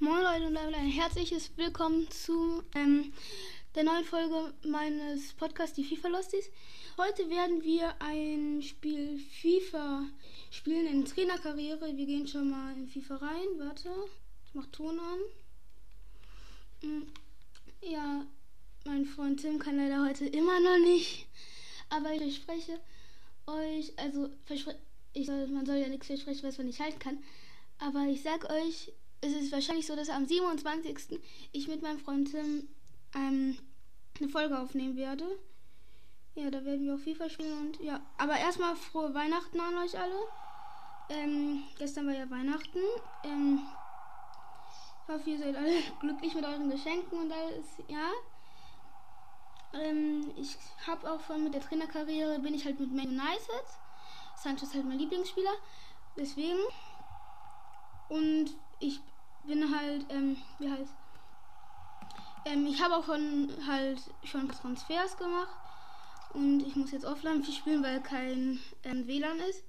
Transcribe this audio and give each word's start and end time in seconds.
Moin 0.00 0.22
Leute 0.22 0.46
und 0.46 0.56
ein 0.56 0.86
herzliches 0.86 1.50
Willkommen 1.56 2.08
zu 2.08 2.62
ähm, 2.76 3.12
der 3.74 3.82
neuen 3.82 4.04
Folge 4.04 4.54
meines 4.62 5.32
Podcasts, 5.32 5.74
die 5.74 5.82
FIFA 5.82 6.06
Losties. 6.10 6.50
Heute 6.96 7.28
werden 7.28 7.64
wir 7.64 8.00
ein 8.00 8.62
Spiel 8.62 9.18
FIFA 9.18 10.04
spielen 10.52 10.86
in 10.86 11.04
Trainerkarriere. 11.04 11.96
Wir 11.96 12.06
gehen 12.06 12.28
schon 12.28 12.48
mal 12.48 12.76
in 12.76 12.86
FIFA 12.86 13.16
rein. 13.16 13.48
Warte, 13.58 13.90
ich 14.46 14.54
mach 14.54 14.66
Ton 14.66 15.00
an. 15.00 15.18
Hm, 16.82 17.12
ja, 17.82 18.24
mein 18.84 19.04
Freund 19.04 19.40
Tim 19.40 19.58
kann 19.58 19.78
leider 19.78 20.06
heute 20.06 20.26
immer 20.26 20.60
noch 20.60 20.78
nicht, 20.78 21.26
aber 21.88 22.12
ich 22.12 22.22
verspreche 22.22 22.78
euch, 23.46 23.98
also 23.98 24.28
verspre 24.44 24.76
ich 25.12 25.26
man 25.26 25.66
soll 25.66 25.78
ja 25.78 25.88
nichts 25.88 26.06
versprechen, 26.06 26.46
was 26.46 26.56
man 26.56 26.68
nicht 26.68 26.78
halten 26.78 27.00
kann. 27.00 27.18
Aber 27.80 28.06
ich 28.06 28.22
sag 28.22 28.48
euch, 28.48 28.92
es 29.20 29.32
ist 29.32 29.52
wahrscheinlich 29.52 29.86
so, 29.86 29.96
dass 29.96 30.08
am 30.08 30.26
27. 30.26 31.20
ich 31.52 31.68
mit 31.68 31.82
meinem 31.82 31.98
Freund 31.98 32.30
Tim 32.30 32.68
ähm, 33.14 33.58
eine 34.18 34.28
Folge 34.28 34.58
aufnehmen 34.58 34.96
werde. 34.96 35.24
Ja, 36.34 36.50
da 36.50 36.64
werden 36.64 36.84
wir 36.84 36.94
auch 36.94 37.00
FIFA 37.00 37.28
spielen 37.28 37.58
und 37.58 37.80
ja. 37.80 38.00
Aber 38.16 38.36
erstmal 38.36 38.76
frohe 38.76 39.12
Weihnachten 39.12 39.58
an 39.58 39.76
euch 39.78 39.98
alle. 39.98 40.18
Ähm, 41.08 41.64
gestern 41.78 42.06
war 42.06 42.14
ja 42.14 42.30
Weihnachten. 42.30 42.78
Ähm, 43.24 43.60
ich 45.02 45.14
hoffe, 45.14 45.30
ihr 45.30 45.38
seid 45.38 45.56
alle 45.56 45.80
glücklich 46.00 46.34
mit 46.34 46.44
euren 46.44 46.70
Geschenken 46.70 47.18
und 47.18 47.32
alles, 47.32 47.66
ja. 47.88 48.10
Ähm, 49.72 50.32
ich 50.36 50.56
habe 50.86 51.10
auch 51.10 51.20
schon 51.26 51.44
mit 51.44 51.54
der 51.54 51.60
Trainerkarriere 51.60 52.38
bin 52.38 52.54
ich 52.54 52.64
halt 52.64 52.78
mit 52.78 52.92
Man 52.92 53.08
United. 53.08 53.64
Sancho 54.36 54.64
ist 54.64 54.74
halt 54.74 54.86
mein 54.86 54.98
Lieblingsspieler. 54.98 55.54
Deswegen. 56.16 56.58
Und 58.08 58.50
ich 58.80 59.00
bin 59.44 59.74
halt, 59.76 60.06
ähm, 60.10 60.36
wie 60.58 60.70
heißt. 60.70 60.92
Ähm, 62.44 62.66
ich 62.66 62.82
habe 62.82 62.96
auch 62.96 63.04
schon 63.04 63.50
halt 63.66 64.00
schon 64.24 64.48
Transfers 64.48 65.16
gemacht. 65.16 65.54
Und 66.34 66.60
ich 66.60 66.76
muss 66.76 66.92
jetzt 66.92 67.04
offline 67.04 67.42
viel 67.42 67.54
spielen, 67.54 67.82
weil 67.82 68.00
kein 68.02 68.60
ähm, 68.84 69.06
WLAN 69.06 69.38
ist. 69.40 69.64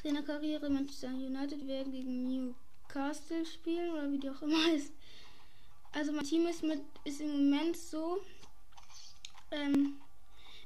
Trainerkarriere 0.00 0.70
Manchester 0.70 1.08
United 1.08 1.66
werden 1.66 1.92
gegen 1.92 2.24
Newcastle 2.28 3.44
spielen 3.44 3.90
oder 3.90 4.10
wie 4.10 4.18
die 4.18 4.30
auch 4.30 4.40
immer 4.42 4.72
ist. 4.74 4.92
Also 5.92 6.12
mein 6.12 6.24
Team 6.24 6.46
ist 6.46 6.62
mit 6.62 6.80
ist 7.04 7.20
im 7.20 7.50
Moment 7.50 7.76
so. 7.76 8.18
Ähm, 9.50 9.96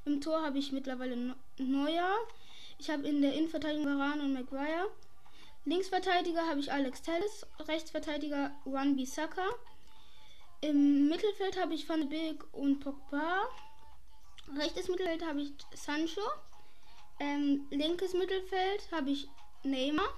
Im 0.05 0.21
Tor 0.21 0.43
habe 0.43 0.59
ich 0.59 0.71
mittlerweile 0.71 1.35
Neuer. 1.59 2.15
Ich 2.79 2.91
habe 2.91 3.07
in 3.09 3.23
der 3.23 3.33
Innenverteidigung 3.35 3.87
Varane 3.87 4.23
und 4.23 4.35
Maguire. 4.35 4.91
Linksverteidiger 5.67 6.47
habe 6.47 6.61
ich 6.61 6.71
Alex 6.71 7.01
Telles, 7.01 7.47
Rechtsverteidiger 7.59 8.51
Juan 8.67 8.97
Bissaka. 8.97 9.47
Im 10.61 11.09
Mittelfeld 11.09 11.59
habe 11.59 11.75
ich 11.75 11.89
Van 11.89 12.09
Beek 12.09 12.45
und 12.53 12.81
Pogba. 12.81 13.49
Rechtes 14.59 14.89
Mittelfeld 14.89 15.25
habe 15.27 15.41
ich 15.41 15.53
Sancho. 15.75 16.21
Ähm, 17.19 17.67
linkes 17.71 18.13
Mittelfeld 18.13 18.91
habe 18.93 19.11
ich 19.11 19.29
Neymar. 19.63 20.09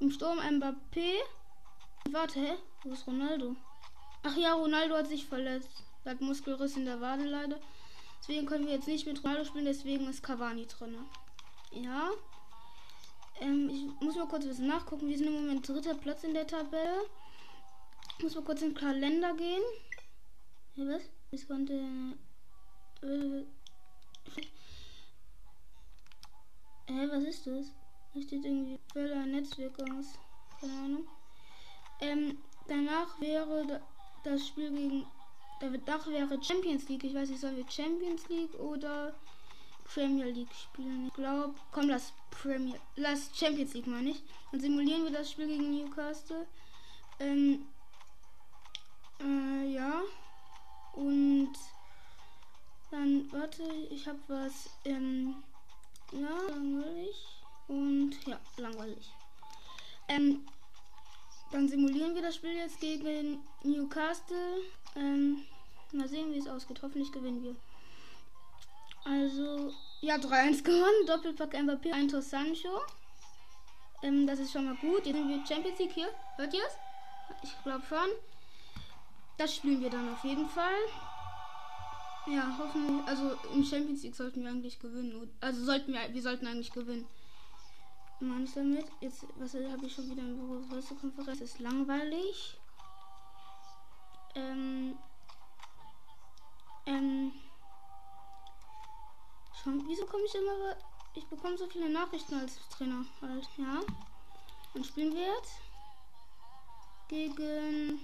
Im 0.00 0.10
Sturm 0.10 0.38
Mbappé. 0.38 1.18
Warte? 2.10 2.58
Wo 2.82 2.92
ist 2.92 3.06
Ronaldo? 3.06 3.56
Ach 4.22 4.36
ja, 4.36 4.54
Ronaldo 4.54 4.94
hat 4.96 5.08
sich 5.08 5.26
verletzt. 5.26 5.84
Er 6.04 6.12
hat 6.12 6.20
Muskelriss 6.20 6.76
in 6.76 6.86
der 6.86 7.00
Wade 7.00 7.24
leider. 7.24 7.58
Deswegen 8.20 8.46
können 8.46 8.66
wir 8.66 8.74
jetzt 8.74 8.88
nicht 8.88 9.06
mit 9.06 9.22
Ronaldo 9.22 9.44
spielen, 9.44 9.66
deswegen 9.66 10.08
ist 10.08 10.22
Cavani 10.22 10.66
drin. 10.66 10.96
Ja. 11.72 12.10
Ähm, 13.40 13.68
ich 13.70 13.84
muss 14.00 14.16
mal 14.16 14.28
kurz 14.28 14.46
was 14.46 14.58
nachgucken. 14.58 15.08
Wir 15.08 15.18
sind 15.18 15.28
im 15.28 15.34
Moment 15.34 15.68
dritter 15.68 15.94
Platz 15.94 16.24
in 16.24 16.34
der 16.34 16.46
Tabelle. 16.46 17.04
Ich 18.18 18.24
muss 18.24 18.34
mal 18.34 18.44
kurz 18.44 18.62
in 18.62 18.70
den 18.70 18.78
Kalender 18.78 19.34
gehen. 19.34 19.62
Ja, 20.74 20.86
was? 20.88 21.02
Ich 21.30 21.46
konnte. 21.46 21.74
Äh, 23.02 23.44
Hä, 26.88 27.08
was 27.10 27.24
ist 27.24 27.46
das? 27.46 27.72
Da 28.14 28.22
steht 28.22 28.44
irgendwie 28.44 28.78
Fälle 28.92 29.26
Netzwerk 29.26 29.78
aus. 29.80 30.18
Keine 30.60 30.72
Ahnung. 30.72 31.08
Ähm, 32.00 32.38
danach 32.68 33.20
wäre 33.20 33.82
das 34.24 34.46
Spiel 34.46 34.70
gegen. 34.70 35.06
Danach 35.60 36.06
wäre 36.06 36.42
Champions 36.42 36.88
League. 36.88 37.04
Ich 37.04 37.14
weiß 37.14 37.28
nicht, 37.28 37.40
sollen 37.40 37.56
wir 37.56 37.68
Champions 37.68 38.28
League 38.28 38.54
oder 38.54 39.14
Premier 39.92 40.26
League 40.26 40.52
spielen. 40.52 41.08
Ich 41.08 41.14
glaube, 41.14 41.54
komm, 41.72 41.88
lass 41.88 42.12
Premier, 42.30 42.78
lass 42.96 43.30
Champions 43.34 43.74
League 43.74 43.86
mal 43.86 44.02
nicht. 44.02 44.22
Dann 44.50 44.60
simulieren 44.60 45.04
wir 45.04 45.12
das 45.12 45.30
Spiel 45.30 45.46
gegen 45.46 45.70
Newcastle. 45.70 46.46
Ähm, 47.20 47.66
äh, 49.20 49.72
ja. 49.72 50.02
Und 50.94 51.52
dann, 52.90 53.30
warte, 53.32 53.62
ich 53.90 54.06
habe 54.06 54.18
was, 54.28 54.70
ähm, 54.84 55.36
ja, 56.12 56.40
langweilig. 56.48 57.16
Und 57.68 58.12
ja, 58.26 58.38
langweilig. 58.56 59.10
Ähm, 60.08 60.46
dann 61.50 61.68
simulieren 61.68 62.14
wir 62.14 62.22
das 62.22 62.36
Spiel 62.36 62.54
jetzt 62.54 62.80
gegen 62.80 63.40
Newcastle. 63.62 64.62
Ähm, 64.94 65.42
mal 65.92 66.08
sehen, 66.08 66.32
wie 66.32 66.38
es 66.38 66.48
ausgeht. 66.48 66.80
Hoffentlich 66.82 67.12
gewinnen 67.12 67.42
wir. 67.42 67.56
Also, 69.08 69.72
ja, 70.00 70.16
3-1 70.16 70.64
gewonnen. 70.64 71.06
Doppelpack 71.06 71.54
MVP, 71.54 71.92
ein 71.92 72.08
Tor 72.08 72.22
Sancho. 72.22 72.80
Ähm, 74.02 74.26
das 74.26 74.40
ist 74.40 74.52
schon 74.52 74.64
mal 74.64 74.76
gut. 74.76 75.06
Jetzt 75.06 75.16
sind 75.16 75.28
wir 75.28 75.46
Champions 75.46 75.78
League 75.78 75.92
hier. 75.92 76.08
Hört 76.36 76.52
ihr 76.52 76.64
es? 76.66 76.76
Ich 77.42 77.62
glaube 77.62 77.84
schon. 77.88 78.08
Das 79.38 79.54
spielen 79.54 79.80
wir 79.80 79.90
dann 79.90 80.12
auf 80.12 80.24
jeden 80.24 80.48
Fall. 80.48 80.74
Ja, 82.26 82.56
hoffen 82.58 83.02
Also 83.06 83.36
im 83.54 83.64
Champions 83.64 84.02
League 84.02 84.16
sollten 84.16 84.42
wir 84.42 84.50
eigentlich 84.50 84.80
gewinnen. 84.80 85.30
Also 85.40 85.64
sollten 85.64 85.92
wir, 85.92 86.12
wir 86.12 86.22
sollten 86.22 86.46
eigentlich 86.46 86.72
gewinnen. 86.72 87.06
Man 88.18 88.44
ist 88.44 88.56
damit. 88.56 88.86
Jetzt, 89.00 89.24
was 89.36 89.54
habe 89.54 89.86
ich 89.86 89.94
schon 89.94 90.10
wieder 90.10 90.22
eine 90.22 90.66
große 90.68 90.94
Konferenz? 90.96 91.40
Ist 91.40 91.60
langweilig. 91.60 92.58
Ähm. 94.34 94.98
Ähm. 96.86 97.32
Schon, 99.62 99.86
wieso 99.88 100.06
komme 100.06 100.24
ich 100.24 100.34
immer. 100.34 100.76
Ich 101.14 101.26
bekomme 101.26 101.56
so 101.56 101.66
viele 101.66 101.88
Nachrichten 101.88 102.34
als 102.34 102.58
Trainer 102.68 103.04
halt, 103.22 103.48
ja. 103.56 103.80
Dann 104.74 104.84
spielen 104.84 105.14
wir 105.14 105.26
jetzt 105.26 105.60
gegen. 107.08 108.00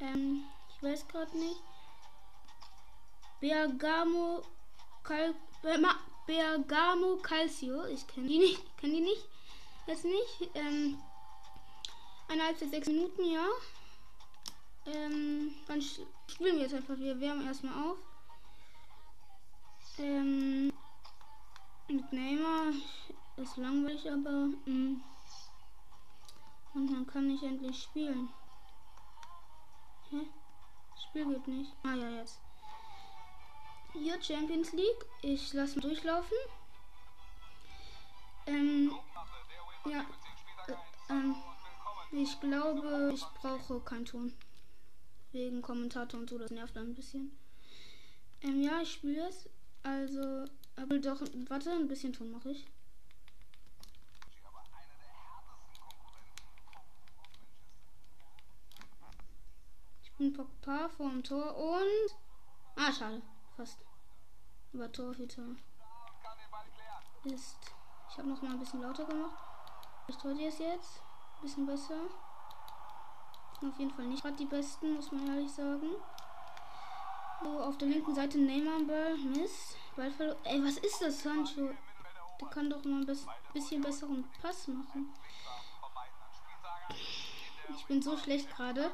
Ähm, 0.00 0.44
ich 0.68 0.82
weiß 0.82 1.06
gerade 1.06 1.38
nicht. 1.38 1.60
Bergamo 3.40 4.42
Cal 5.04 5.34
Bergamo 6.26 7.16
Calcio. 7.16 7.84
Ich 7.86 8.06
kenne 8.06 8.28
die 8.28 8.38
nicht. 8.38 8.76
Kenne 8.78 8.94
die 8.94 9.00
nicht. 9.00 9.28
Jetzt 9.86 10.04
nicht. 10.04 10.50
Ähm, 10.54 10.98
eine 12.28 12.44
Halbzeit 12.44 12.70
sechs 12.70 12.88
Minuten, 12.88 13.24
ja. 13.30 13.46
Ähm, 14.86 15.54
dann 15.68 15.80
spielen 15.80 16.56
wir 16.56 16.62
jetzt 16.62 16.74
einfach. 16.74 16.96
Wir 16.98 17.20
wärmen 17.20 17.46
erstmal 17.46 17.90
auf. 17.90 17.98
Ähm, 20.00 20.72
mit 21.88 22.10
Neymar 22.10 22.72
ist 23.36 23.58
langweilig, 23.58 24.10
aber 24.10 24.48
mh. 24.64 24.66
Mm. 24.66 25.02
und 26.72 26.86
dann 26.90 27.06
kann 27.06 27.28
ich 27.28 27.42
endlich 27.42 27.82
spielen. 27.82 28.30
Hä? 30.08 30.26
Das 30.94 31.02
Spiel 31.02 31.26
geht 31.26 31.48
nicht. 31.48 31.72
Ah 31.82 31.94
ja, 31.94 32.08
jetzt. 32.12 32.40
Hier 33.92 34.22
Champions 34.22 34.72
League. 34.72 35.06
Ich 35.20 35.52
lasse 35.52 35.78
mal 35.78 35.82
durchlaufen. 35.82 36.38
Ähm, 38.46 38.94
ja. 39.84 40.00
Äh, 40.66 41.12
ähm, 41.12 41.36
ich 42.12 42.40
glaube, 42.40 43.10
ich 43.12 43.24
brauche 43.40 43.80
keinen 43.80 44.06
Ton. 44.06 44.32
Wegen 45.32 45.60
Kommentator 45.60 46.18
und 46.18 46.30
so, 46.30 46.38
das 46.38 46.50
nervt 46.50 46.76
ein 46.78 46.94
bisschen. 46.94 47.36
Ähm, 48.42 48.62
ja, 48.62 48.80
ich 48.80 48.92
spiele 48.94 49.28
es. 49.28 49.50
Also, 49.82 50.44
aber 50.76 50.98
doch, 50.98 51.20
warte, 51.48 51.70
ein 51.72 51.88
bisschen 51.88 52.12
Ton 52.12 52.30
mache 52.30 52.50
ich. 52.50 52.66
Ich 60.02 60.12
bin 60.18 60.32
Pogba 60.32 60.88
vor 60.88 61.08
dem 61.08 61.24
Tor 61.24 61.56
und. 61.56 62.16
Ah, 62.76 62.92
schade. 62.92 63.22
Fast. 63.56 63.78
Aber 64.74 64.92
Torhüter. 64.92 65.56
Ist. 67.24 67.58
Ich 68.10 68.18
habe 68.18 68.28
noch 68.28 68.42
mal 68.42 68.52
ein 68.52 68.58
bisschen 68.58 68.82
lauter 68.82 69.04
gemacht. 69.04 69.38
Ich 70.08 70.22
hört 70.22 70.38
ihr 70.38 70.48
es 70.48 70.58
jetzt. 70.58 71.02
Ein 71.36 71.42
bisschen 71.42 71.66
besser. 71.66 72.00
Auf 73.62 73.78
jeden 73.78 73.90
Fall 73.90 74.06
nicht 74.06 74.22
gerade 74.22 74.36
die 74.36 74.46
besten, 74.46 74.94
muss 74.94 75.12
man 75.12 75.26
ehrlich 75.28 75.52
sagen. 75.52 75.90
So, 77.42 77.60
auf 77.60 77.78
der 77.78 77.88
linken 77.88 78.14
Seite 78.14 78.38
Neymar 78.38 78.80
Ball. 78.86 79.16
Mist. 79.16 79.76
Ball 79.96 80.10
verloren. 80.10 80.38
Ey, 80.44 80.62
was 80.62 80.76
ist 80.78 81.00
das, 81.00 81.22
Sancho? 81.22 81.70
Der 82.40 82.48
kann 82.48 82.68
doch 82.68 82.84
mal 82.84 83.00
ein 83.00 83.18
bisschen 83.54 83.80
besseren 83.80 84.28
Pass 84.42 84.68
machen. 84.68 85.12
Ich 87.76 87.86
bin 87.86 88.02
so 88.02 88.16
schlecht 88.18 88.50
gerade. 88.54 88.90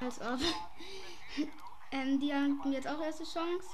Als 0.00 0.20
ob. 0.20 0.40
ähm, 1.92 2.20
die 2.20 2.32
haben 2.34 2.60
jetzt 2.72 2.88
auch 2.88 3.00
erste 3.00 3.24
Chance. 3.24 3.68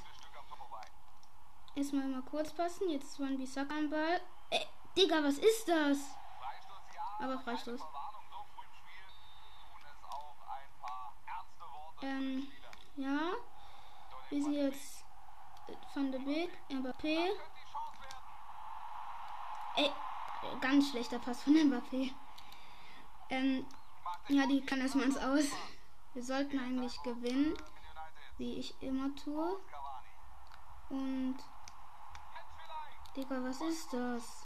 Erstmal 1.74 2.08
mal 2.08 2.22
kurz 2.22 2.52
passen. 2.52 2.90
Jetzt 2.90 3.12
ist 3.12 3.20
One 3.20 3.36
Bissaka 3.36 3.74
am 3.74 3.88
Ball. 3.90 4.20
Ey, 4.50 4.66
Digga, 4.96 5.22
was 5.22 5.38
ist 5.38 5.68
das? 5.68 5.98
Aber 7.18 7.38
Freistoß. 7.38 7.80
Ähm, 12.02 12.46
ja. 12.96 13.32
Wir 14.34 14.42
sind 14.42 14.54
jetzt 14.54 15.04
von 15.92 16.10
der 16.10 16.18
Big, 16.18 16.50
Mbappé. 16.68 17.36
Ey, 19.76 19.92
ganz 20.60 20.90
schlechter 20.90 21.20
Pass 21.20 21.40
von 21.42 21.54
Mbappé. 21.54 22.10
Ähm, 23.30 23.64
ja, 24.26 24.44
die 24.48 24.60
kann 24.66 24.80
erstmal 24.80 25.04
ins 25.04 25.18
Aus. 25.18 25.44
Wir 26.14 26.24
sollten 26.24 26.58
eigentlich 26.58 27.00
gewinnen, 27.04 27.56
wie 28.36 28.54
ich 28.58 28.74
immer 28.82 29.14
tue. 29.14 29.56
Und 30.90 31.36
Digga, 33.16 33.40
was 33.40 33.60
ist 33.60 33.92
das? 33.92 34.42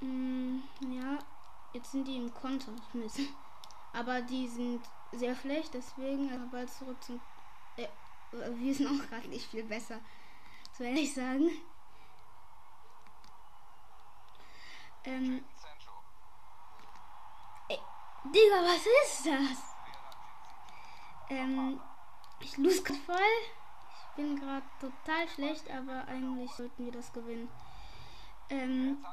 Hm, 0.00 0.64
ja, 0.90 1.16
jetzt 1.74 1.92
sind 1.92 2.08
die 2.08 2.16
im 2.16 2.34
Konter. 2.34 2.72
Aber 3.92 4.20
die 4.20 4.48
sind 4.48 4.82
sehr 5.12 5.36
schlecht, 5.36 5.74
deswegen 5.74 6.32
aber 6.32 6.66
zurück 6.66 6.96
zum. 7.04 7.20
Äh, 7.76 7.88
wir 8.32 8.74
sind 8.74 8.88
auch 8.88 9.08
gerade 9.08 9.28
nicht 9.28 9.50
viel 9.50 9.64
besser. 9.64 10.00
So 10.76 10.84
ehrlich 10.84 11.12
sagen. 11.12 11.50
Ähm. 15.04 15.44
Ey, 17.68 17.78
Digga, 18.24 18.62
was 18.62 18.86
ist 18.86 19.26
das? 19.26 19.74
Ähm. 21.30 21.80
Ich 22.40 22.56
lose 22.56 22.82
voll. 22.82 23.16
Ich 23.46 24.16
bin 24.16 24.38
gerade 24.38 24.66
total 24.80 25.28
schlecht, 25.28 25.70
aber 25.70 26.06
eigentlich 26.08 26.50
sollten 26.52 26.84
wir 26.84 26.92
das 26.92 27.12
gewinnen. 27.12 27.48
Ähm. 28.50 29.04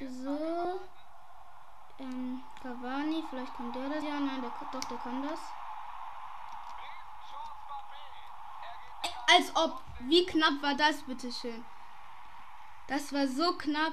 So. 0.00 0.80
Ähm, 1.98 2.42
Cavani, 2.62 3.22
vielleicht 3.28 3.54
kann 3.54 3.72
der 3.72 3.88
das. 3.90 4.02
Ja, 4.02 4.18
nein, 4.18 4.40
der, 4.40 4.50
doch, 4.72 4.88
der 4.88 4.98
kann 4.98 5.22
das. 5.22 5.38
Als 9.36 9.54
ob. 9.54 9.80
Wie 10.00 10.24
knapp 10.26 10.62
war 10.62 10.74
das, 10.74 11.02
bitteschön? 11.02 11.64
Das 12.88 13.12
war 13.12 13.28
so 13.28 13.52
knapp. 13.58 13.92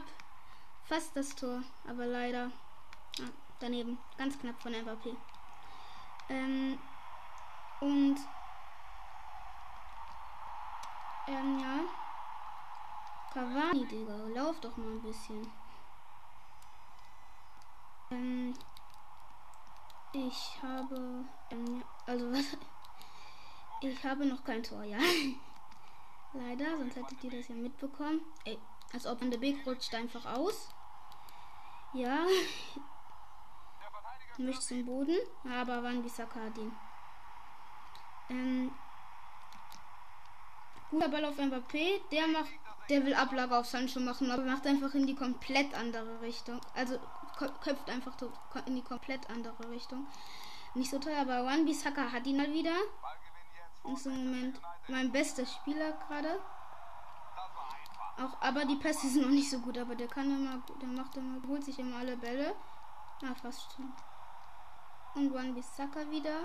Fast 0.85 1.15
das 1.15 1.35
Tor. 1.35 1.61
Aber 1.87 2.05
leider. 2.05 2.51
Ah, 3.19 3.29
daneben. 3.59 3.99
Ganz 4.17 4.39
knapp 4.39 4.61
von 4.61 4.71
MVP. 4.71 5.15
Ähm, 6.29 6.79
und. 7.81 8.17
Ähm, 11.27 11.59
ja. 11.59 11.79
Cavani, 13.33 13.85
Digga. 13.85 14.15
Lauf 14.33 14.59
doch 14.61 14.75
mal 14.77 14.91
ein 14.93 15.01
bisschen. 15.01 15.51
Ähm, 18.09 18.53
ich 20.13 20.57
habe, 20.63 21.25
ähm, 21.51 21.83
also 22.05 22.31
was, 22.31 22.57
ich 23.81 24.03
habe 24.03 24.25
noch 24.25 24.43
kein 24.43 24.63
Tor, 24.63 24.83
ja. 24.83 24.97
Leider, 26.33 26.77
sonst 26.77 26.95
hättet 26.95 27.23
ihr 27.23 27.31
das 27.31 27.47
ja 27.47 27.55
mitbekommen. 27.55 28.21
Ey, 28.45 28.57
als 28.93 29.05
ob 29.05 29.21
man 29.21 29.31
der 29.31 29.37
Big 29.37 29.65
rutscht 29.65 29.93
einfach 29.93 30.25
aus. 30.25 30.69
Ja. 31.93 32.19
Möchte 34.37 34.61
zum 34.61 34.85
Boden, 34.85 35.17
aber 35.45 35.81
wann 35.81 36.03
wie 36.03 36.09
Sakadin. 36.09 36.71
Ähm, 38.29 38.71
guter 40.91 41.09
Ball 41.09 41.25
auf 41.25 41.37
Mbappé, 41.37 42.01
der 42.11 42.27
macht, 42.27 42.51
der 42.89 43.05
will 43.05 43.13
Ablage 43.13 43.57
auf 43.57 43.65
Sancho 43.65 43.99
machen, 43.99 44.29
aber 44.29 44.43
macht 44.43 44.67
einfach 44.67 44.93
in 44.93 45.07
die 45.07 45.15
komplett 45.15 45.73
andere 45.73 46.21
Richtung. 46.21 46.61
Also 46.75 46.99
köpft 47.37 47.89
einfach 47.89 48.13
in 48.65 48.75
die 48.75 48.83
komplett 48.83 49.29
andere 49.29 49.69
Richtung. 49.69 50.07
Nicht 50.75 50.91
so 50.91 50.99
teuer, 50.99 51.21
aber 51.21 51.43
One 51.43 51.63
Bissaka 51.63 52.11
hat 52.11 52.27
ihn 52.27 52.37
mal 52.37 52.53
wieder. 52.53 52.75
Ist 53.93 54.05
im 54.05 54.25
Moment 54.25 54.61
mein 54.87 55.11
bester 55.11 55.45
Spieler 55.45 55.93
gerade. 55.93 56.39
Auch, 58.17 58.41
aber 58.41 58.65
die 58.65 58.75
Pässe 58.75 59.07
sind 59.09 59.21
noch 59.21 59.29
nicht 59.29 59.49
so 59.49 59.59
gut, 59.59 59.77
aber 59.77 59.95
der 59.95 60.07
kann 60.07 60.25
immer, 60.25 60.61
der 60.81 60.87
macht 60.87 61.15
immer, 61.17 61.47
holt 61.47 61.63
sich 61.63 61.77
immer 61.79 61.97
alle 61.97 62.17
Bälle. 62.17 62.55
Ah, 63.23 63.35
fast 63.35 63.71
schon. 63.73 63.93
Und 65.15 65.31
One 65.31 65.53
Bissaka 65.53 66.09
wieder. 66.09 66.41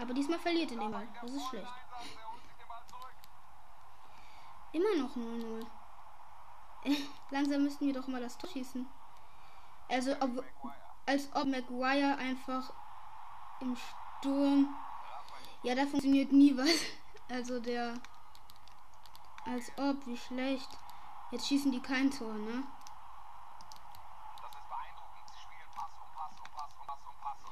Aber 0.00 0.14
diesmal 0.14 0.38
verliert 0.38 0.70
er 0.72 0.78
den 0.78 0.90
Ball. 0.90 1.08
Das 1.20 1.30
ist 1.30 1.48
schlecht. 1.48 1.66
Immer 4.72 4.96
noch 4.96 5.16
0-0. 5.16 5.66
Langsam 7.30 7.62
müssten 7.62 7.86
wir 7.86 7.94
doch 7.94 8.06
mal 8.06 8.20
das 8.20 8.38
Tor 8.38 8.50
schießen. 8.50 8.86
Also, 9.88 10.12
ob, 10.20 10.44
als 11.06 11.28
ob 11.34 11.46
Maguire 11.46 12.16
einfach 12.18 12.72
im 13.60 13.76
Sturm. 13.76 14.74
Ja, 15.62 15.74
da 15.74 15.86
funktioniert 15.86 16.32
nie 16.32 16.56
was. 16.56 16.68
Also 17.30 17.60
der. 17.60 17.92
Als 19.44 19.70
ob, 19.76 20.06
wie 20.06 20.16
schlecht. 20.16 20.68
Jetzt 21.30 21.46
schießen 21.46 21.70
die 21.70 21.82
kein 21.82 22.10
Tor, 22.10 22.32
ne? 22.32 22.64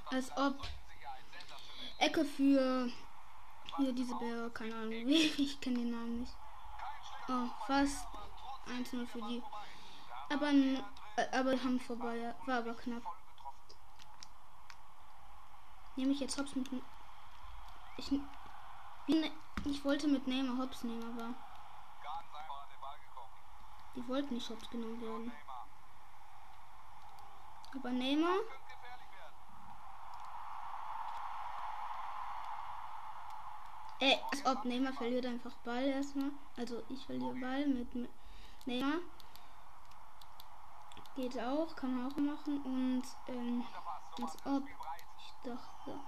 Als 0.06 0.34
ob. 0.34 0.56
Ecke 1.98 2.24
für. 2.24 2.90
Hier 3.76 3.92
diese 3.92 4.14
Bäre, 4.14 4.50
keine 4.50 4.74
Ahnung. 4.76 4.92
Ich 5.06 5.60
kenne 5.60 5.80
den 5.80 5.90
Namen 5.90 6.20
nicht. 6.20 6.32
Oh, 7.28 7.48
fast 7.66 8.06
1-0 8.66 9.06
für 9.06 9.20
die. 9.28 9.42
Aber, 10.30 10.52
aber 11.32 11.50
haben 11.62 11.80
vorbei. 11.80 12.34
War 12.46 12.58
aber 12.58 12.74
knapp. 12.74 13.02
Nehme 15.96 16.12
ich 16.12 16.20
jetzt 16.20 16.38
Hops 16.38 16.54
mit. 16.54 16.70
Ich, 17.98 18.12
ich 19.64 19.84
wollte 19.84 20.06
mit 20.06 20.26
Neymar 20.26 20.58
Hops 20.58 20.84
nehmen, 20.84 21.02
aber. 21.02 21.34
Die 23.94 24.06
wollten 24.08 24.34
nicht 24.34 24.50
Hops 24.50 24.68
genommen 24.68 25.00
werden. 25.00 25.32
Aber 27.74 27.90
Neymar. 27.90 28.36
Ey, 33.98 34.20
als 34.30 34.44
ob 34.44 34.64
Neymar 34.66 34.92
verliert 34.92 35.24
einfach 35.24 35.54
Ball 35.64 35.84
erstmal. 35.84 36.30
Also 36.58 36.82
ich 36.90 37.06
verliere 37.06 37.34
Ball 37.34 37.66
mit, 37.66 37.94
mit 37.94 38.10
Neymar. 38.66 38.98
Geht 41.14 41.38
auch, 41.40 41.74
kann 41.74 41.96
man 41.96 42.12
auch 42.12 42.16
machen. 42.16 42.60
Und 42.62 43.04
ähm, 43.28 43.64
als 44.20 44.36
ob 44.44 44.64
ich 44.68 45.32
dachte. 45.42 45.98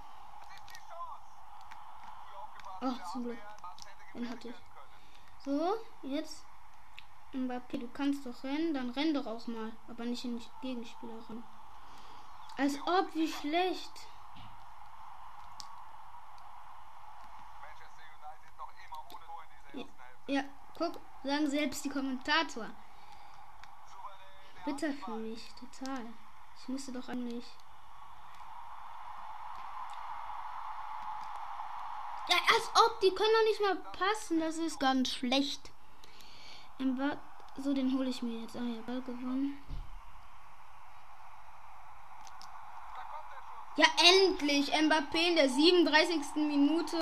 Ach, 2.81 3.11
zum 3.11 3.23
Glück. 3.23 3.37
Den 4.13 4.29
hatte 4.29 4.49
ich. 4.49 4.55
So, 5.43 5.75
jetzt. 6.03 6.45
Mbappé, 7.31 7.77
du 7.77 7.87
kannst 7.89 8.25
doch 8.25 8.43
rennen, 8.43 8.73
dann 8.73 8.89
renn 8.89 9.13
doch 9.13 9.27
auch 9.27 9.45
mal. 9.47 9.71
Aber 9.87 10.05
nicht 10.05 10.25
in 10.25 10.39
die 10.39 10.45
Gegenspieler 10.61 11.13
rein. 11.29 11.43
Als 12.57 12.75
ob, 12.85 13.13
wie 13.13 13.31
schlecht. 13.31 13.91
Ja, 20.27 20.43
guck, 20.77 20.99
sagen 21.23 21.49
selbst 21.49 21.83
die 21.85 21.89
Kommentator. 21.89 22.67
Bitter 24.65 24.93
für 24.93 25.15
mich, 25.15 25.51
total. 25.55 26.05
Ich 26.59 26.67
müsste 26.67 26.91
doch 26.91 27.09
eigentlich. 27.09 27.45
Ja, 32.27 32.37
als 32.53 32.69
ob, 32.75 32.88
die 33.01 33.11
können 33.11 33.29
doch 33.33 33.49
nicht 33.49 33.61
mal 33.61 33.75
passen. 33.97 34.39
Das 34.39 34.57
ist 34.57 34.79
ganz 34.79 35.09
schlecht. 35.09 35.71
So, 37.57 37.73
den 37.73 37.97
hole 37.97 38.09
ich 38.09 38.21
mir 38.21 38.41
jetzt. 38.41 38.55
Ah 38.55 38.61
ja, 38.63 38.81
Ball 38.85 39.01
gewonnen. 39.01 39.57
Ja, 43.75 43.85
endlich! 43.97 44.73
Mbappé 44.73 45.29
in 45.29 45.35
der 45.35 45.49
37. 45.49 46.35
Minute. 46.35 46.99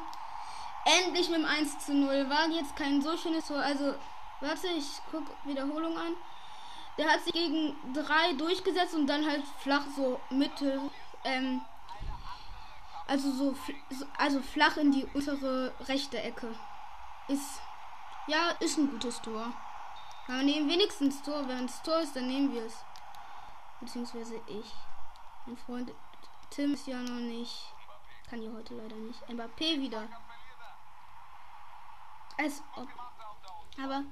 Endlich 0.86 1.30
mit 1.30 1.40
dem 1.40 1.46
1 1.46 1.86
zu 1.86 1.94
0. 1.94 2.30
War 2.30 2.50
jetzt 2.50 2.76
kein 2.76 3.02
so 3.02 3.18
schönes 3.18 3.48
Tor. 3.48 3.58
Also, 3.58 3.96
warte, 4.42 4.68
ich 4.68 4.86
gucke 5.12 5.32
Wiederholung 5.46 5.98
an. 5.98 6.16
Der 6.98 7.10
hat 7.10 7.24
sich 7.24 7.34
gegen 7.34 7.76
drei 7.94 8.34
durchgesetzt 8.34 8.96
und 8.96 9.08
dann 9.08 9.26
halt 9.26 9.44
flach 9.60 9.86
so 9.96 10.20
Mitte, 10.30 10.82
ähm, 11.24 11.62
also 13.08 13.32
so, 13.32 13.56
also 14.18 14.42
flach 14.42 14.78
in 14.78 14.92
die 14.92 15.06
untere 15.14 15.74
rechte 15.88 16.22
Ecke. 16.22 16.54
Ist, 17.28 17.62
ja, 18.28 18.52
ist 18.60 18.78
ein 18.78 18.90
gutes 18.92 19.22
Tor. 19.22 19.54
Aber 20.28 20.44
nehmen 20.44 20.70
wenigstens 20.70 21.22
Tor. 21.24 21.48
Wenn 21.48 21.66
es 21.66 21.82
Tor 21.82 22.00
ist, 22.00 22.16
dann 22.16 22.28
nehmen 22.28 22.54
wir 22.54 22.66
es. 22.66 22.76
Beziehungsweise 23.80 24.42
ich. 24.48 24.74
Mein 25.46 25.58
Freund 25.58 25.92
Tim 26.50 26.74
ist 26.74 26.88
ja 26.88 26.98
noch 26.98 27.20
nicht. 27.20 27.74
Kann 28.30 28.42
ja 28.42 28.52
heute 28.52 28.76
leider 28.76 28.96
nicht. 28.96 29.22
Mbappé 29.30 29.80
wieder. 29.80 30.08
Als 32.38 32.62
ob. 32.76 32.88
Aber 33.82 34.04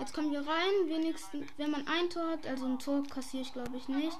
jetzt 0.00 0.12
kommen 0.12 0.32
wir 0.32 0.40
rein. 0.40 0.88
Wenigstens, 0.88 1.46
wenn 1.56 1.70
man 1.70 1.86
ein 1.86 2.10
Tor 2.10 2.32
hat, 2.32 2.46
also 2.46 2.66
ein 2.66 2.78
Tor 2.78 3.02
kassiere 3.04 3.42
ich 3.42 3.52
glaube 3.52 3.76
ich 3.76 3.88
nicht. 3.88 4.18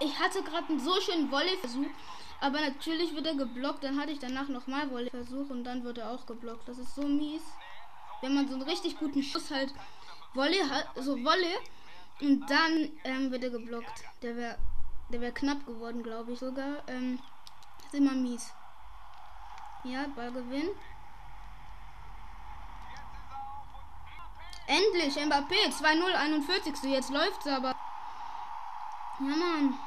Ich 0.00 0.18
hatte 0.18 0.42
gerade 0.42 0.68
einen 0.68 0.80
so 0.80 0.98
schönen 1.00 1.30
Volleyversuch, 1.30 1.90
aber 2.40 2.60
natürlich 2.60 3.14
wird 3.14 3.26
er 3.26 3.34
geblockt. 3.34 3.84
Dann 3.84 4.00
hatte 4.00 4.12
ich 4.12 4.18
danach 4.18 4.48
nochmal 4.48 4.90
Volleyversuch 4.90 5.50
und 5.50 5.64
dann 5.64 5.84
wird 5.84 5.98
er 5.98 6.10
auch 6.10 6.26
geblockt. 6.26 6.68
Das 6.68 6.78
ist 6.78 6.94
so 6.94 7.02
mies. 7.02 7.42
Wenn 8.22 8.34
man 8.34 8.48
so 8.48 8.54
einen 8.54 8.62
richtig 8.62 8.98
guten 8.98 9.22
Schuss 9.22 9.50
halt 9.50 9.72
Volley 10.34 10.60
hat, 10.68 10.86
so 10.96 11.22
Volley 11.22 11.56
und 12.20 12.48
dann 12.50 12.90
ähm, 13.04 13.30
wird 13.30 13.44
er 13.44 13.50
geblockt. 13.50 14.04
Der 14.22 14.36
wäre 14.36 14.56
der 15.10 15.20
wäre 15.20 15.32
knapp 15.32 15.66
geworden, 15.66 16.02
glaube 16.02 16.32
ich 16.32 16.38
sogar. 16.38 16.88
Ähm, 16.88 17.18
ist 17.84 17.94
immer 17.94 18.12
mies. 18.12 18.52
Ja, 19.82 20.06
Ballgewinn. 20.14 20.70
Endlich, 24.66 25.16
Mbappé, 25.16 25.68
2-0, 25.68 26.14
41. 26.14 26.74
Jetzt 26.84 27.10
läuft's 27.10 27.46
aber. 27.48 27.74
Ja, 29.18 29.36
Mann. 29.36 29.78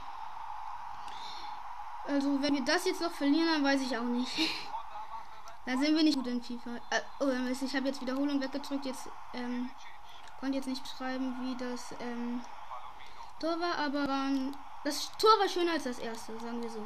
Also, 2.07 2.41
wenn 2.41 2.53
wir 2.53 2.65
das 2.65 2.86
jetzt 2.86 3.01
noch 3.01 3.12
verlieren, 3.12 3.48
dann 3.53 3.63
weiß 3.63 3.81
ich 3.81 3.98
auch 3.98 4.03
nicht. 4.03 4.31
dann 5.65 5.79
sind 5.79 5.95
wir 5.95 6.03
nicht 6.03 6.17
gut 6.17 6.27
in 6.27 6.41
FIFA. 6.41 6.75
Äh, 6.89 7.01
oh, 7.19 7.29
ich 7.50 7.75
habe 7.75 7.88
jetzt 7.88 8.01
Wiederholung 8.01 8.41
weggedrückt. 8.41 8.86
Jetzt 8.86 9.10
ähm, 9.33 9.69
konnte 10.39 10.57
jetzt 10.57 10.67
nicht 10.67 10.83
beschreiben, 10.83 11.36
wie 11.41 11.55
das 11.55 11.93
ähm, 12.00 12.41
Tor 13.39 13.60
war, 13.60 13.77
aber 13.77 14.07
waren 14.07 14.55
das 14.83 15.10
Tor 15.17 15.31
war 15.39 15.48
schöner 15.48 15.74
als 15.74 15.83
das 15.83 16.00
erste, 16.00 16.38
sagen 16.39 16.62
wir 16.62 16.69
so. 16.69 16.86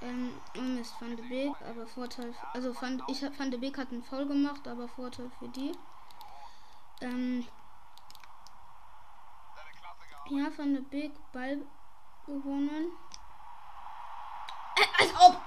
Ähm, 0.00 0.40
oh 0.56 0.60
Mist, 0.60 0.94
Van 1.00 1.16
de 1.16 1.28
Beek, 1.28 1.54
aber 1.68 1.86
Vorteil, 1.88 2.32
also 2.52 2.72
fand 2.72 3.02
ich 3.08 3.20
Van 3.36 3.50
de 3.50 3.58
Beek 3.58 3.76
hat 3.76 3.90
einen 3.90 4.04
Foul 4.04 4.26
gemacht, 4.26 4.68
aber 4.68 4.86
Vorteil 4.86 5.30
für 5.40 5.48
die. 5.48 5.72
Ähm, 7.00 7.44
ja, 10.30 10.46
Van 10.56 10.74
de 10.74 10.82
Beek 10.82 11.12
Ball 11.32 11.62
gewonnen. 12.28 12.92
Äh, 14.76 15.02
als 15.02 15.12
ob. 15.20 15.40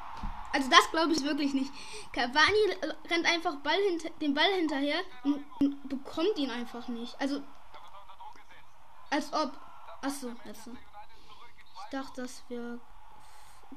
Also 0.54 0.70
das 0.70 0.92
glaube 0.92 1.14
ich 1.14 1.24
wirklich 1.24 1.54
nicht. 1.54 1.72
Cavani 2.12 2.92
rennt 3.10 3.26
einfach 3.26 3.56
Ball 3.58 3.80
hinter, 3.88 4.10
den 4.22 4.34
Ball 4.34 4.52
hinterher 4.58 5.00
und, 5.24 5.46
und 5.62 5.88
bekommt 5.88 6.38
ihn 6.38 6.50
einfach 6.50 6.88
nicht. 6.90 7.20
Also 7.22 7.42
als 9.10 9.32
ob. 9.34 9.52
Achso, 10.02 10.34
jetzt. 10.46 10.68
Ich 10.68 11.90
dachte, 11.92 12.22
das 12.22 12.44
wäre 12.50 12.80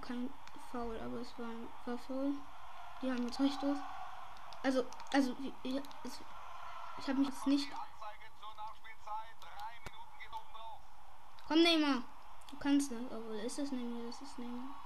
kein 0.01 0.33
Foul, 0.71 0.99
aber 1.01 1.19
es 1.21 1.39
war, 1.39 1.51
war 1.87 1.99
Foul. 1.99 2.33
Die 3.03 3.11
haben 3.11 3.27
jetzt 3.27 3.41
recht 3.41 3.61
los. 3.63 3.79
Also, 4.63 4.85
also, 5.13 5.37
ich, 5.63 5.83
ich 6.99 7.09
habe 7.09 7.19
mich 7.19 7.29
jetzt 7.29 7.47
nicht. 7.47 7.69
Komm, 11.47 11.63
Neymar. 11.63 12.03
Du 12.55 12.61
kannst 12.61 12.93
das. 12.93 12.99
Obwohl, 13.11 13.37
ist 13.37 13.59
Neymar? 13.73 14.07
Das 14.07 14.23
ist 14.23 14.39
Neymar. 14.39 14.77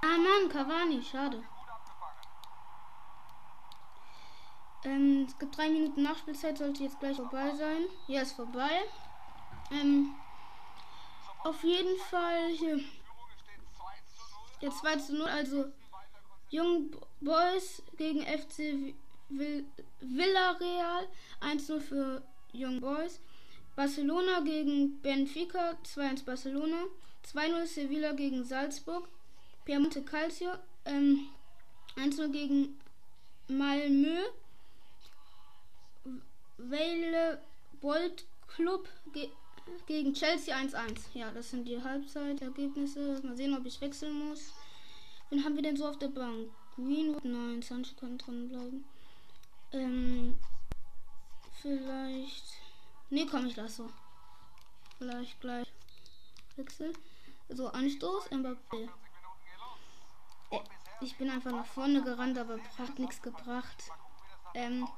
Ah, 0.00 0.16
Mann, 0.16 0.48
Cavani. 0.48 1.02
Schade. 1.02 1.42
Ähm, 4.84 5.26
es 5.28 5.38
gibt 5.38 5.56
drei 5.56 5.68
Minuten 5.68 6.02
Nachspielzeit, 6.02 6.56
sollte 6.56 6.84
jetzt 6.84 6.98
gleich 7.00 7.16
vorbei 7.16 7.54
sein. 7.54 7.84
Ja, 8.06 8.22
ist 8.22 8.32
vorbei. 8.32 8.82
Ähm, 9.70 10.14
auf 11.44 11.62
jeden 11.62 11.98
Fall 12.10 12.48
hier. 12.48 12.80
Jetzt 14.60 14.78
2 14.78 14.96
zu 14.96 15.16
0, 15.16 15.28
also 15.28 15.66
Young 16.50 16.96
Boys 17.20 17.82
gegen 17.98 18.22
FC 18.22 18.94
Villarreal 20.00 21.08
1-0 21.42 21.80
für 21.80 22.22
Young 22.54 22.80
Boys. 22.80 23.20
Barcelona 23.76 24.40
gegen 24.40 25.00
Benfica 25.00 25.76
2-1 25.84 26.24
Barcelona. 26.24 26.84
2-0 27.32 27.66
Sevilla 27.66 28.12
gegen 28.12 28.44
Salzburg. 28.44 29.08
Piemonte 29.64 30.02
Calcio 30.02 30.50
ähm, 30.84 31.28
1-0 31.96 32.28
gegen 32.28 32.78
Malmö. 33.48 34.18
Vale 36.58 37.40
Bolt 37.80 38.26
Club 38.48 38.88
ge 39.12 39.30
gegen 39.86 40.12
Chelsea 40.12 40.56
1-1. 40.56 40.98
Ja, 41.14 41.30
das 41.30 41.50
sind 41.50 41.66
die 41.66 41.80
Halbzeitergebnisse. 41.82 43.20
Mal 43.22 43.36
sehen, 43.36 43.56
ob 43.56 43.64
ich 43.64 43.80
wechseln 43.80 44.28
muss. 44.28 44.52
Wen 45.30 45.44
haben 45.44 45.54
wir 45.54 45.62
denn 45.62 45.76
so 45.76 45.86
auf 45.86 45.98
der 45.98 46.08
Bank? 46.08 46.50
Greenwood? 46.76 47.24
Nein, 47.24 47.62
Sancho 47.62 47.94
kann 47.94 48.18
drin 48.18 48.48
bleiben. 48.48 48.84
Ähm, 49.72 50.34
vielleicht. 51.60 52.61
Ne, 53.12 53.26
komm, 53.26 53.44
ich 53.44 53.56
lasse 53.56 53.82
so. 53.82 53.90
Vielleicht 54.96 55.38
gleich 55.42 55.70
wechseln. 56.56 56.96
So, 57.50 57.68
Anstoß, 57.68 58.30
Mbappé. 58.30 58.88
Äh, 60.50 60.60
ich 61.02 61.18
bin 61.18 61.28
einfach 61.28 61.52
nach 61.52 61.66
vorne 61.66 62.02
gerannt, 62.02 62.38
aber 62.38 62.58
hat 62.78 62.98
nichts 62.98 63.20
gebracht. 63.20 63.90
Ähm, 64.54 64.88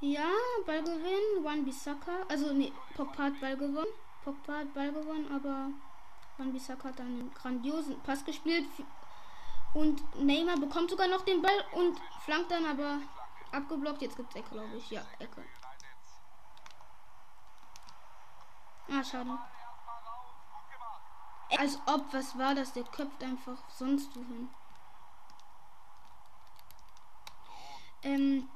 ja, 0.00 0.30
Ballgewinn, 0.64 1.44
One 1.44 1.64
Bissaka. 1.64 2.22
Also, 2.30 2.50
nee, 2.54 2.72
Pogba 2.94 3.24
hat 3.24 3.38
Ball 3.38 3.58
gewonnen. 3.58 3.92
Pogba 4.24 4.60
hat 4.60 4.72
Ball 4.72 4.92
gewonnen, 4.92 5.30
aber 5.30 5.68
One 6.38 6.52
Bissaka 6.52 6.88
hat 6.88 7.00
einen 7.00 7.30
grandiosen 7.34 8.00
Pass 8.00 8.24
gespielt. 8.24 8.64
Und 9.74 10.00
Neymar 10.18 10.56
bekommt 10.56 10.88
sogar 10.88 11.08
noch 11.08 11.26
den 11.26 11.42
Ball 11.42 11.62
und 11.72 12.00
flankt 12.24 12.50
dann 12.50 12.64
aber 12.64 13.00
abgeblockt. 13.52 14.00
Jetzt 14.00 14.16
gibt 14.16 14.30
es 14.30 14.36
Ecke, 14.36 14.48
glaube 14.48 14.78
ich. 14.78 14.90
Ja, 14.90 15.02
Ecke. 15.18 15.44
Ah, 18.88 19.02
schade. 19.02 19.38
Als 21.58 21.78
ob, 21.86 22.12
was 22.12 22.38
war 22.38 22.54
das? 22.54 22.72
Der 22.72 22.84
köpft 22.84 23.22
einfach 23.22 23.58
sonst 23.70 24.14
wohin. 24.16 24.48
Ähm, 28.02 28.48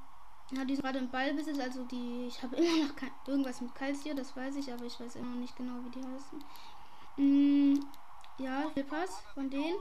ja, 0.51 0.65
die 0.65 0.75
ist 0.75 0.83
gerade 0.83 0.99
im 0.99 1.11
Ballbesitz, 1.11 1.59
also 1.59 1.85
die. 1.85 2.27
Ich 2.27 2.43
habe 2.43 2.57
immer 2.57 2.87
noch 2.87 2.97
kein, 2.97 3.13
irgendwas 3.27 3.61
mit 3.61 3.75
Calcio, 3.75 4.15
das 4.15 4.37
weiß 4.37 4.57
ich, 4.57 4.73
aber 4.73 4.85
ich 4.85 4.99
weiß 5.01 5.17
immer 5.17 5.31
noch 5.31 5.41
nicht 5.41 5.57
genau, 5.57 5.85
wie 5.85 5.91
die 5.91 6.05
heißen. 6.05 6.45
Mm, 7.17 7.81
ja, 8.39 8.71
Pass 8.89 9.23
von 9.35 9.51
denen. 9.51 9.79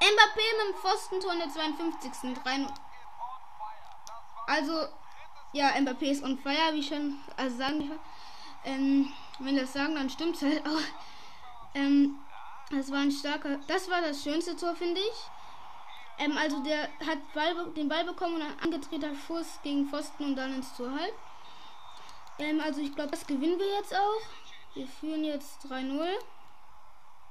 Mbappé 0.00 0.42
mit 0.58 0.74
dem 0.74 0.80
Pfostentor 0.80 1.32
in 1.32 1.38
der 1.38 1.48
52. 1.48 2.34
3 2.42 2.68
also, 4.46 4.88
ja, 5.54 5.70
Mbappé 5.78 6.10
ist 6.10 6.24
on 6.24 6.36
fire, 6.36 6.74
wie 6.74 6.82
schon, 6.82 7.18
also 7.36 7.56
sagen 7.56 7.88
wir, 7.88 7.98
ähm, 8.64 9.12
wenn 9.38 9.56
das 9.56 9.72
sagen, 9.72 9.94
dann 9.94 10.10
stimmt 10.10 10.36
es 10.36 10.42
halt 10.42 10.66
auch. 10.66 10.80
Ähm, 11.74 12.18
das 12.70 12.90
war 12.90 12.98
ein 12.98 13.12
starker, 13.12 13.58
das 13.68 13.88
war 13.88 14.00
das 14.00 14.22
schönste 14.22 14.56
Tor, 14.56 14.74
finde 14.74 15.00
ich. 15.00 15.14
Ähm, 16.18 16.36
also 16.36 16.60
der 16.62 16.82
hat 17.06 17.32
Ball, 17.34 17.72
den 17.76 17.88
Ball 17.88 18.04
bekommen 18.04 18.34
und 18.34 18.42
ein 18.42 18.60
angetreter 18.60 19.14
Schuss 19.26 19.60
gegen 19.62 19.88
Pfosten 19.88 20.24
und 20.24 20.36
dann 20.36 20.54
ins 20.54 20.76
Tor 20.76 20.90
halt. 20.90 21.14
Ähm, 22.40 22.60
also 22.60 22.80
ich 22.80 22.94
glaube, 22.94 23.12
das 23.12 23.26
gewinnen 23.26 23.58
wir 23.58 23.74
jetzt 23.78 23.94
auch. 23.94 24.74
Wir 24.74 24.88
führen 24.88 25.22
jetzt 25.22 25.64
3-0. 25.66 26.04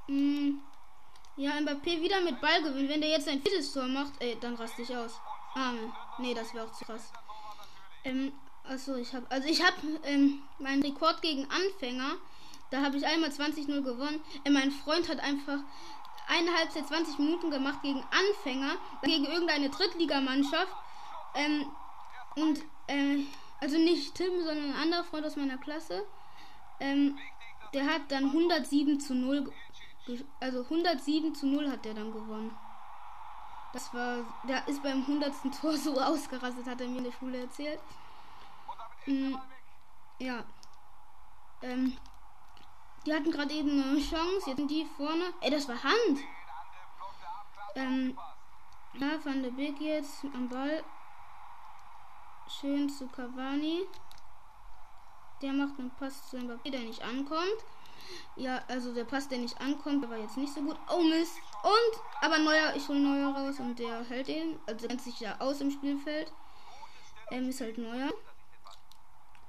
Hm. 0.08 0.62
Ja, 1.36 1.51
Mbappé 1.60 2.01
wieder 2.01 2.22
mit 2.22 2.39
Ball 2.39 2.62
gewinnen. 2.62 2.88
Wenn 2.88 3.01
der 3.01 3.10
jetzt 3.10 3.27
ein 3.27 3.42
viertes 3.42 3.74
Tor 3.74 3.88
macht, 3.88 4.13
ey, 4.20 4.38
dann 4.39 4.56
raste 4.56 4.82
ich 4.82 4.96
aus. 4.96 5.20
Ah, 5.56 5.74
nee, 6.20 6.34
das 6.34 6.53
wäre 6.53 6.65
auch 6.65 6.72
zu 6.72 6.86
krass. 6.86 7.12
Ähm, 8.03 8.33
achso, 8.63 8.95
ich 8.95 9.13
habe, 9.13 9.25
also 9.29 9.48
ich 9.48 9.63
habe 9.63 9.75
ähm, 10.03 10.41
meinen 10.60 10.81
Rekord 10.81 11.22
gegen 11.22 11.48
Anfänger. 11.50 12.15
Da 12.72 12.81
habe 12.81 12.98
ich 12.98 13.05
einmal 13.05 13.29
20-0 13.29 13.81
gewonnen. 13.81 14.22
Äh, 14.43 14.50
mein 14.50 14.72
Freund 14.72 15.10
hat 15.10 15.19
einfach 15.19 15.60
eine 16.27 16.53
Halbzeit 16.53 16.88
20 16.88 17.19
Minuten 17.19 17.51
gemacht 17.51 17.81
gegen 17.81 18.03
Anfänger, 18.12 18.75
gegen 19.03 19.25
irgendeine 19.25 19.69
Drittligamannschaft. 19.69 20.74
Ähm, 21.36 21.65
und, 22.36 22.60
äh, 22.88 23.19
also 23.60 23.77
nicht 23.77 24.15
Tim, 24.15 24.43
sondern 24.43 24.72
ein 24.72 24.81
anderer 24.81 25.03
Freund 25.03 25.25
aus 25.25 25.36
meiner 25.36 25.57
Klasse. 25.57 26.05
Ähm, 26.79 27.17
der 27.74 27.86
hat 27.86 28.01
dann 28.10 28.25
107 28.25 29.00
zu 29.00 29.15
0, 29.15 29.51
also 30.39 30.63
107 30.63 31.33
zu 31.36 31.48
0 31.48 31.69
hat 31.69 31.86
der 31.86 31.93
dann 31.93 32.12
gewonnen. 32.12 32.55
Das 33.74 33.94
war, 33.94 34.18
der 34.48 34.68
ist 34.68 34.84
beim 34.84 35.01
100. 35.01 35.34
Tor 35.60 35.75
so 35.75 36.00
ausgerastet, 36.00 36.68
hat 36.68 36.80
er 36.80 36.88
mir 36.88 37.00
in 37.00 37.06
der 37.06 37.12
Schule 37.12 37.42
erzählt. 37.42 37.80
Mhm, 39.08 39.38
ja. 40.20 40.44
Ähm, 41.63 41.98
die 43.06 43.13
hatten 43.13 43.32
gerade 43.32 43.53
eben 43.53 43.72
eine 43.72 44.00
Chance. 44.00 44.48
Jetzt 44.48 44.58
sind 44.58 44.70
die 44.70 44.86
vorne. 44.96 45.34
Ey, 45.42 45.50
das 45.50 45.68
war 45.68 45.84
Hand. 45.84 46.20
Ähm, 47.75 48.18
Ja, 48.94 49.25
Van 49.25 49.42
der 49.42 49.50
Beek 49.50 49.82
jetzt 49.82 50.24
am 50.36 50.48
Ball. 50.48 50.84
Schön 52.48 52.88
zu 52.88 53.08
Cavani. 53.08 53.88
Der 55.42 55.51
macht 55.51 55.80
einen 55.80 55.89
Pass 55.96 56.30
zu 56.30 56.38
Mbappé, 56.38 56.70
der 56.70 56.82
nicht 56.82 57.01
ankommt. 57.01 57.65
Ja, 58.36 58.62
also 58.67 58.93
der 58.93 59.03
Pass, 59.03 59.27
der 59.27 59.38
nicht 59.39 59.60
ankommt, 59.60 60.03
der 60.03 60.10
war 60.10 60.17
jetzt 60.17 60.38
nicht 60.38 60.53
so 60.53 60.62
gut. 60.62 60.77
Oh 60.89 61.01
Mist. 61.01 61.38
Und, 61.63 62.01
aber 62.22 62.39
neuer, 62.39 62.74
ich 62.75 62.88
hole 62.88 63.00
neuer 63.00 63.36
raus 63.36 63.60
und 63.60 63.77
der 63.77 64.03
hält 64.05 64.27
ihn. 64.27 64.60
Also 64.65 64.88
kennt 64.88 65.01
sich 65.01 65.19
ja 65.19 65.39
aus 65.39 65.62
im 65.62 65.72
Spielfeld. 65.72 66.31
Ähm, 67.31 67.50
ist 67.50 67.62
halt 67.62 67.77
neuer. 67.77 68.12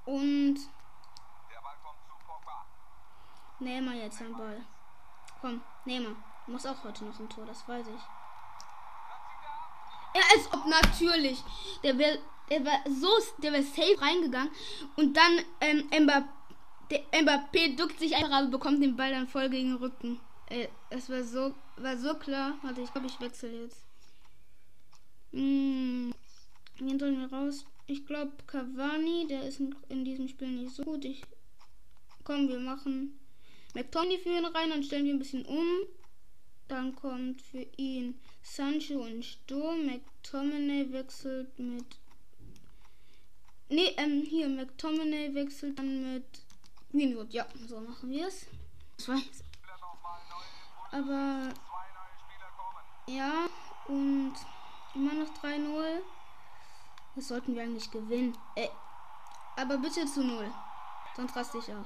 Und 0.05 0.57
Neymar 3.59 3.95
jetzt 3.95 4.21
am 4.21 4.37
Ball. 4.37 4.61
Komm, 5.41 5.61
Neymar. 5.85 6.15
Muss 6.47 6.65
auch 6.65 6.83
heute 6.83 7.05
noch 7.05 7.19
ein 7.19 7.29
Tor, 7.29 7.45
das 7.45 7.67
weiß 7.67 7.87
ich. 7.87 8.01
Ja, 10.13 10.21
als 10.33 10.53
ob 10.53 10.65
natürlich. 10.67 11.43
Der 11.83 11.97
wäre 11.97 12.19
der 12.49 12.63
war 12.63 12.79
so, 12.87 13.09
der 13.39 13.53
wäre 13.53 13.63
safe 13.63 13.99
reingegangen 13.99 14.51
und 14.95 15.15
dann 15.15 15.39
ähm, 15.61 15.89
Mbappé, 15.89 16.27
der 16.89 17.03
Mbappé 17.21 17.75
duckt 17.75 17.99
sich 17.99 18.15
einfach, 18.15 18.31
aber 18.31 18.47
bekommt 18.47 18.81
den 18.81 18.95
Ball 18.95 19.11
dann 19.11 19.27
voll 19.27 19.49
gegen 19.49 19.69
den 19.69 19.77
Rücken. 19.77 20.19
Ey, 20.47 20.69
es 20.89 21.09
war 21.09 21.23
so, 21.23 21.55
war 21.77 21.97
so 21.97 22.13
klar. 22.15 22.57
Warte, 22.61 22.81
ich 22.81 22.91
glaube, 22.91 23.07
ich 23.07 23.19
wechsle 23.19 23.63
jetzt. 23.63 23.83
Hm, 25.31 26.13
wen 26.77 26.99
sollen 26.99 27.19
wir 27.19 27.31
raus? 27.31 27.65
Ich 27.87 28.05
glaube 28.05 28.31
Cavani, 28.47 29.27
der 29.27 29.43
ist 29.47 29.61
in 29.89 30.05
diesem 30.05 30.27
Spiel 30.27 30.49
nicht 30.49 30.75
so 30.75 30.83
gut. 30.83 31.05
Ich 31.05 31.23
komm, 32.23 32.47
wir 32.47 32.59
machen 32.59 33.19
McTomney 33.75 34.17
für 34.17 34.29
ihn 34.29 34.45
rein, 34.45 34.69
dann 34.69 34.83
stellen 34.83 35.05
wir 35.05 35.13
ein 35.13 35.19
bisschen 35.19 35.45
um. 35.45 35.65
Dann 36.67 36.95
kommt 36.95 37.41
für 37.41 37.65
ihn 37.77 38.19
Sancho 38.41 39.03
und 39.03 39.23
Sturm. 39.23 39.85
McTominay 39.85 40.91
wechselt 40.91 41.59
mit. 41.59 41.85
Ne, 43.69 43.93
ähm, 43.97 44.23
hier, 44.23 44.47
McTominay 44.47 45.33
wechselt 45.35 45.77
dann 45.77 46.13
mit 46.13 46.44
Greenwood. 46.95 47.33
Ja, 47.33 47.45
so 47.67 47.79
machen 47.81 48.09
wir 48.09 48.27
es. 48.27 48.47
Aber. 50.91 51.53
Ja, 53.07 53.47
und 53.87 54.33
immer 54.95 55.13
noch 55.13 55.29
3-0. 55.43 56.01
Das 57.15 57.27
sollten 57.27 57.53
wir 57.55 57.63
eigentlich 57.63 57.91
gewinnen. 57.91 58.37
Ey. 58.55 58.69
Aber 59.57 59.77
bitte 59.77 60.05
zu 60.05 60.23
0. 60.23 60.51
Sonst 61.15 61.35
raste 61.35 61.57
ich 61.57 61.71
auch. 61.73 61.85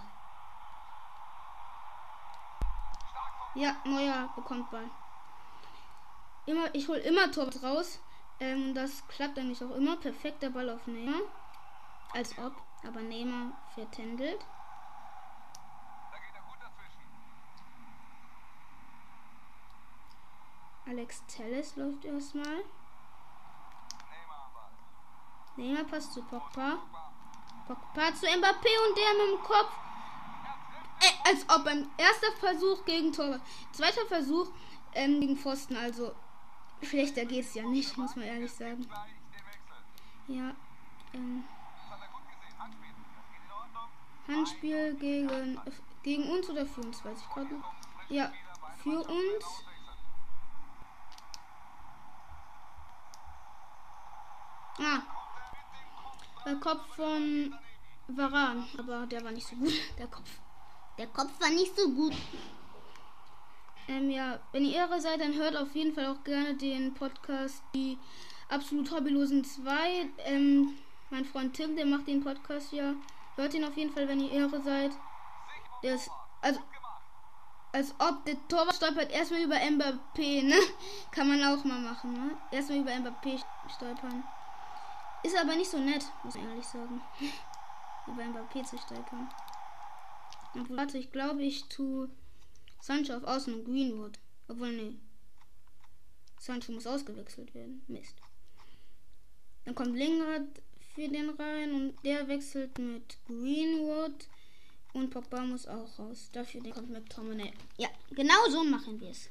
Ja, 3.56 3.76
neuer 3.84 4.30
bekommt 4.36 4.70
Ball. 4.70 4.90
Immer, 6.46 6.74
ich 6.74 6.88
hole 6.88 7.00
immer 7.00 7.32
Tor 7.32 7.50
raus. 7.64 8.00
Ähm, 8.40 8.74
das 8.74 9.08
klappt 9.08 9.38
eigentlich 9.38 9.64
auch 9.64 9.76
immer. 9.76 9.98
Perfekter 9.98 10.52
Ball 10.52 10.70
auf 10.70 10.86
Neymar. 10.88 11.22
Als 12.14 12.38
ob. 12.38 12.54
Aber 12.88 13.02
Neymar 13.02 13.52
vertändelt. 13.76 14.46
Alex 20.90 21.24
Telles 21.28 21.76
läuft 21.76 22.04
erstmal. 22.04 22.64
Neymar 25.56 25.84
passt 25.84 26.14
zu 26.14 26.24
Pogba. 26.24 26.80
Pogba 27.68 28.16
zu 28.16 28.26
Mbappé 28.26 28.72
und 28.88 28.98
der 28.98 29.14
mit 29.14 29.38
dem 29.38 29.44
Kopf. 29.44 29.72
Äh, 31.02 31.30
als 31.30 31.44
ob 31.48 31.68
ein 31.68 31.88
erster 31.98 32.32
Versuch 32.40 32.84
gegen 32.86 33.14
Tor. 33.14 33.40
Zweiter 33.72 34.06
Versuch 34.08 34.48
ähm, 34.94 35.22
gegen 35.22 35.38
Pfosten. 35.38 35.76
Also 35.76 36.16
schlechter 36.82 37.26
geht's 37.26 37.54
ja 37.54 37.64
nicht, 37.64 37.96
muss 37.96 38.16
man 38.16 38.26
ehrlich 38.26 38.52
sagen. 38.52 38.88
Ja. 40.28 40.56
Ähm, 41.14 41.44
Handspiel 44.28 44.96
gegen, 44.96 45.60
gegen 46.02 46.30
uns 46.32 46.50
oder 46.50 46.66
für 46.66 46.82
uns, 46.82 47.04
weiß 47.06 47.20
ich 47.20 47.30
gerade 47.30 47.54
nicht. 47.54 47.66
Ja, 48.10 48.32
für 48.84 49.00
uns. 49.00 49.69
Ah. 54.80 55.02
Der 56.46 56.56
Kopf 56.56 56.96
von 56.96 57.54
Varan, 58.08 58.66
aber 58.78 59.06
der 59.06 59.24
war 59.24 59.32
nicht 59.32 59.48
so 59.48 59.56
gut. 59.56 59.74
Der 59.98 60.08
Kopf. 60.08 60.30
Der 60.98 61.08
Kopf 61.08 61.40
war 61.40 61.50
nicht 61.50 61.76
so 61.78 61.90
gut. 61.90 62.14
Ähm, 63.88 64.12
ja, 64.12 64.40
wenn 64.52 64.66
ihr 64.66 64.76
Ehre 64.76 65.02
seid, 65.02 65.20
dann 65.20 65.34
hört 65.34 65.56
auf 65.56 65.76
jeden 65.76 65.94
Fall 65.94 66.08
auch 66.08 66.24
gerne 66.24 66.56
den 66.56 66.94
Podcast 66.94 67.64
Die 67.74 67.98
absolut 68.48 68.92
Hobbylosen 68.92 69.44
2. 69.44 70.10
Ähm, 70.26 70.78
mein 71.10 71.26
Freund 71.26 71.56
Tim, 71.56 71.76
der 71.76 71.86
macht 71.86 72.08
den 72.08 72.24
Podcast 72.24 72.72
ja. 72.72 72.94
Hört 73.36 73.54
ihn 73.54 73.66
auf 73.66 73.78
jeden 73.78 73.94
Fall, 73.94 74.08
wenn 74.08 74.20
ihr 74.20 74.32
Ehre 74.32 74.62
seid. 74.62 74.92
Der 75.84 75.96
ist, 75.96 76.10
also, 76.42 76.60
als 77.72 77.96
ob 78.00 78.26
der 78.26 78.36
Torwart 78.48 78.76
stolpert 78.76 79.12
erstmal 79.12 79.42
über 79.42 79.56
Mbappé, 79.56 80.44
ne? 80.44 80.56
Kann 81.12 81.28
man 81.28 81.44
auch 81.44 81.64
mal 81.64 81.80
machen, 81.80 82.14
ne? 82.14 82.38
Erstmal 82.52 82.80
über 82.80 82.92
Mbappé 82.92 83.42
stolpern. 83.76 84.24
Ist 85.24 85.38
aber 85.38 85.56
nicht 85.56 85.70
so 85.70 85.78
nett, 85.78 86.04
muss 86.24 86.36
ich 86.36 86.44
ehrlich 86.44 86.66
sagen. 86.66 87.02
über 88.10 88.24
Mbappé 88.24 88.64
zu 88.64 88.78
stolpern. 88.78 89.30
Und 90.54 90.76
warte, 90.76 90.98
ich 90.98 91.12
glaube, 91.12 91.44
ich 91.44 91.66
tue 91.70 92.10
Sancho 92.82 93.14
auf 93.16 93.24
Außen 93.24 93.54
und 93.54 93.66
Greenwood. 93.66 94.18
Obwohl, 94.48 94.72
nee. 94.72 94.96
Sancho 96.40 96.72
muss 96.72 96.88
ausgewechselt 96.88 97.54
werden. 97.54 97.84
Mist. 97.88 98.16
Dann 99.66 99.76
kommt 99.76 99.96
Lingard 99.96 100.62
für 100.96 101.08
den 101.08 101.30
rein 101.32 101.74
und 101.74 102.04
der 102.04 102.28
wechselt 102.28 102.78
mit 102.80 103.18
Greenwood. 103.28 104.28
Und 104.94 105.12
Pogba 105.12 105.42
muss 105.42 105.68
auch 105.68 106.00
raus. 106.00 106.30
Dafür 106.34 106.62
kommt 106.72 106.90
McTominay. 106.90 107.54
Ja, 107.78 107.90
genau 108.10 108.50
so 108.50 108.64
machen 108.64 109.00
wir 109.00 109.12
es. 109.12 109.30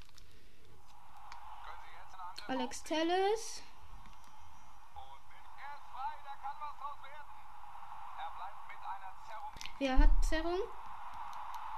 Alex 2.46 2.83
Telles. 2.85 3.62
Wer 9.79 9.99
hat 9.99 10.11
Zerrung? 10.25 10.61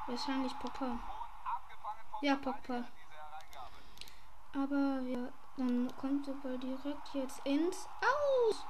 Wahrscheinlich 0.07 0.59
Pogba. 0.59 0.99
Ja, 2.23 2.37
Pogba. 2.37 2.85
Aber 4.55 5.01
ja, 5.07 5.29
dann 5.57 5.93
kommt 6.01 6.27
er 6.27 6.35
Ball 6.35 6.59
direkt 6.59 7.15
jetzt 7.15 7.41
ins 7.45 7.87
Aus. 8.01 8.65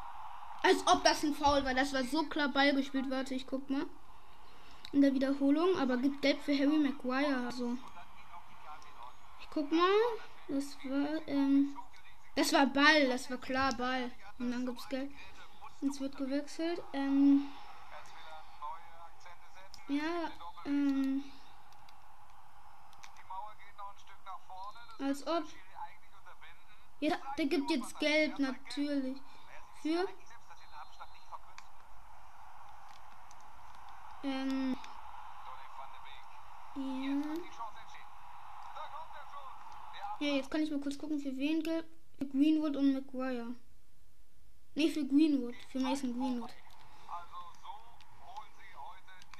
Als 0.62 0.86
ob 0.86 1.02
das 1.04 1.22
ein 1.22 1.34
Foul 1.34 1.64
war. 1.64 1.74
Das 1.74 1.94
war 1.94 2.04
so 2.04 2.24
klar 2.24 2.48
Ball 2.48 2.74
gespielt. 2.74 3.08
Warte, 3.08 3.34
ich 3.34 3.46
guck 3.46 3.70
mal. 3.70 3.86
In 4.92 5.00
der 5.00 5.14
Wiederholung. 5.14 5.78
Aber 5.78 5.96
gibt 5.96 6.20
Gelb 6.20 6.40
für 6.42 6.52
Harry 6.52 6.78
Maguire. 6.78 7.46
Also. 7.46 7.76
Ich 9.40 9.48
guck 9.50 9.70
mal. 9.70 9.88
Das 10.48 10.76
war, 10.84 11.28
ähm. 11.28 11.76
Das 12.36 12.52
war 12.52 12.66
Ball. 12.66 13.08
Das 13.08 13.30
war 13.30 13.38
klar 13.38 13.72
Ball. 13.74 14.10
Und 14.38 14.50
dann 14.50 14.66
gibt's 14.66 14.88
Gelb. 14.88 15.10
Jetzt 15.80 16.00
wird 16.00 16.16
gewechselt. 16.16 16.82
Ähm. 16.92 17.46
Ja, 19.90 20.30
ähm. 20.66 21.24
Als 25.00 25.26
ob. 25.26 25.44
Ja, 27.00 27.16
der 27.36 27.46
gibt 27.46 27.68
jetzt 27.72 27.98
Gelb, 27.98 28.38
natürlich. 28.38 29.16
Für. 29.82 30.06
Ähm. 34.22 34.76
Ja. 36.76 37.34
Ja, 40.20 40.34
jetzt 40.36 40.50
kann 40.52 40.62
ich 40.62 40.70
mal 40.70 40.80
kurz 40.80 40.98
gucken, 40.98 41.18
für 41.18 41.36
wen 41.36 41.64
Gelb. 41.64 41.86
Für 42.16 42.26
Greenwood 42.28 42.76
und 42.76 42.92
McGuire. 42.92 43.56
Ne, 44.76 44.88
für 44.88 45.04
Greenwood. 45.04 45.56
Für 45.72 45.80
Mason 45.80 46.12
Greenwood. 46.12 46.52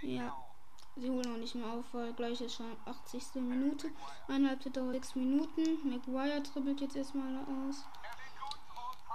Ja. 0.03 0.37
Sie 0.97 1.09
holen 1.09 1.33
auch 1.33 1.39
nicht 1.39 1.55
mehr 1.55 1.71
auf, 1.71 1.85
weil 1.93 2.13
gleich 2.13 2.41
ist 2.41 2.57
schon 2.57 2.77
80. 2.85 3.37
Minute. 3.37 3.91
Eineinhalb 4.29 4.61
dauert 4.73 4.93
6 4.95 5.15
Minuten. 5.17 5.89
Maguire 5.89 6.41
dribbelt 6.43 6.81
jetzt 6.81 6.97
erstmal 6.97 7.37
aus. 7.37 7.85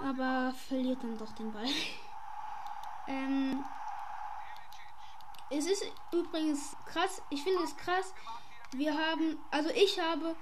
Aber 0.00 0.52
verliert 0.68 1.02
dann 1.02 1.18
doch 1.18 1.32
den 1.32 1.52
Ball. 1.52 1.66
ähm, 3.08 3.64
es 5.50 5.66
ist 5.66 5.84
übrigens 6.12 6.76
krass. 6.86 7.22
Ich 7.30 7.42
finde 7.42 7.62
es 7.62 7.76
krass. 7.76 8.14
Wir 8.72 8.92
haben, 8.92 9.38
also 9.50 9.70
ich 9.70 10.00
habe 10.00 10.34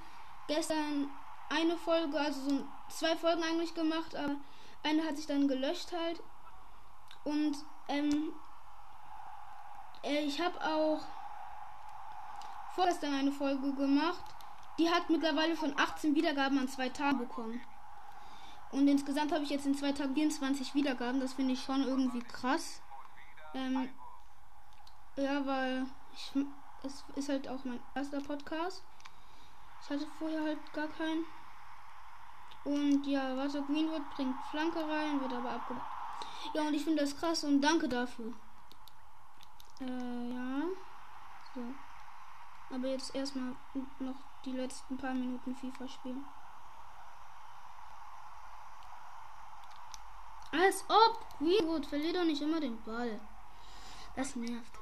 gestern 0.46 1.10
eine 1.50 1.76
Folge, 1.76 2.18
also 2.18 2.48
so 2.48 2.64
zwei 2.88 3.16
Folgen 3.16 3.42
eigentlich 3.42 3.74
gemacht, 3.74 4.16
aber 4.16 4.36
eine 4.82 5.04
hat 5.04 5.16
sich 5.16 5.26
dann 5.26 5.48
gelöscht 5.48 5.92
halt. 5.92 6.22
Und 7.24 7.56
ähm, 7.88 8.10
äh, 8.10 8.43
ich 10.04 10.40
habe 10.40 10.60
auch 10.64 11.00
vorgestern 12.74 13.14
eine 13.14 13.32
Folge 13.32 13.72
gemacht. 13.74 14.24
Die 14.78 14.90
hat 14.90 15.08
mittlerweile 15.08 15.56
von 15.56 15.78
18 15.78 16.14
Wiedergaben 16.14 16.58
an 16.58 16.68
zwei 16.68 16.88
Tagen 16.88 17.18
bekommen. 17.18 17.60
Und 18.72 18.88
insgesamt 18.88 19.32
habe 19.32 19.44
ich 19.44 19.50
jetzt 19.50 19.66
in 19.66 19.76
zwei 19.76 19.92
Tagen 19.92 20.14
24 20.14 20.74
Wiedergaben. 20.74 21.20
Das 21.20 21.34
finde 21.34 21.54
ich 21.54 21.62
schon 21.62 21.84
irgendwie 21.84 22.20
krass. 22.20 22.82
Ähm, 23.54 23.88
ja, 25.16 25.46
weil 25.46 25.86
ich, 26.12 26.32
es 26.82 27.04
ist 27.14 27.28
halt 27.28 27.48
auch 27.48 27.64
mein 27.64 27.80
erster 27.94 28.20
Podcast. 28.20 28.82
Ich 29.82 29.90
hatte 29.90 30.06
vorher 30.18 30.42
halt 30.42 30.72
gar 30.72 30.88
keinen. 30.88 31.24
Und 32.64 33.06
ja, 33.06 33.36
warte, 33.36 33.62
Greenwood 33.62 34.10
bringt 34.16 34.34
Flanke 34.50 34.80
rein, 34.80 35.20
wird 35.20 35.32
aber 35.32 35.50
abgeblockt. 35.50 35.86
Ja, 36.54 36.62
und 36.62 36.74
ich 36.74 36.84
finde 36.84 37.02
das 37.02 37.16
krass 37.16 37.44
und 37.44 37.60
danke 37.60 37.88
dafür. 37.88 38.32
Äh, 39.80 39.84
ja. 39.84 40.62
So. 41.54 41.60
Aber 42.74 42.88
jetzt 42.88 43.14
erstmal 43.14 43.54
noch 43.98 44.16
die 44.44 44.52
letzten 44.52 44.96
paar 44.96 45.14
Minuten 45.14 45.54
FIFA 45.54 45.88
spielen. 45.88 46.24
Als 50.52 50.84
ob 50.88 51.38
Greenwood 51.38 51.86
verliert 51.86 52.16
doch 52.16 52.24
nicht 52.24 52.40
immer 52.40 52.60
den 52.60 52.80
Ball. 52.84 53.20
Das 54.14 54.36
nervt. 54.36 54.78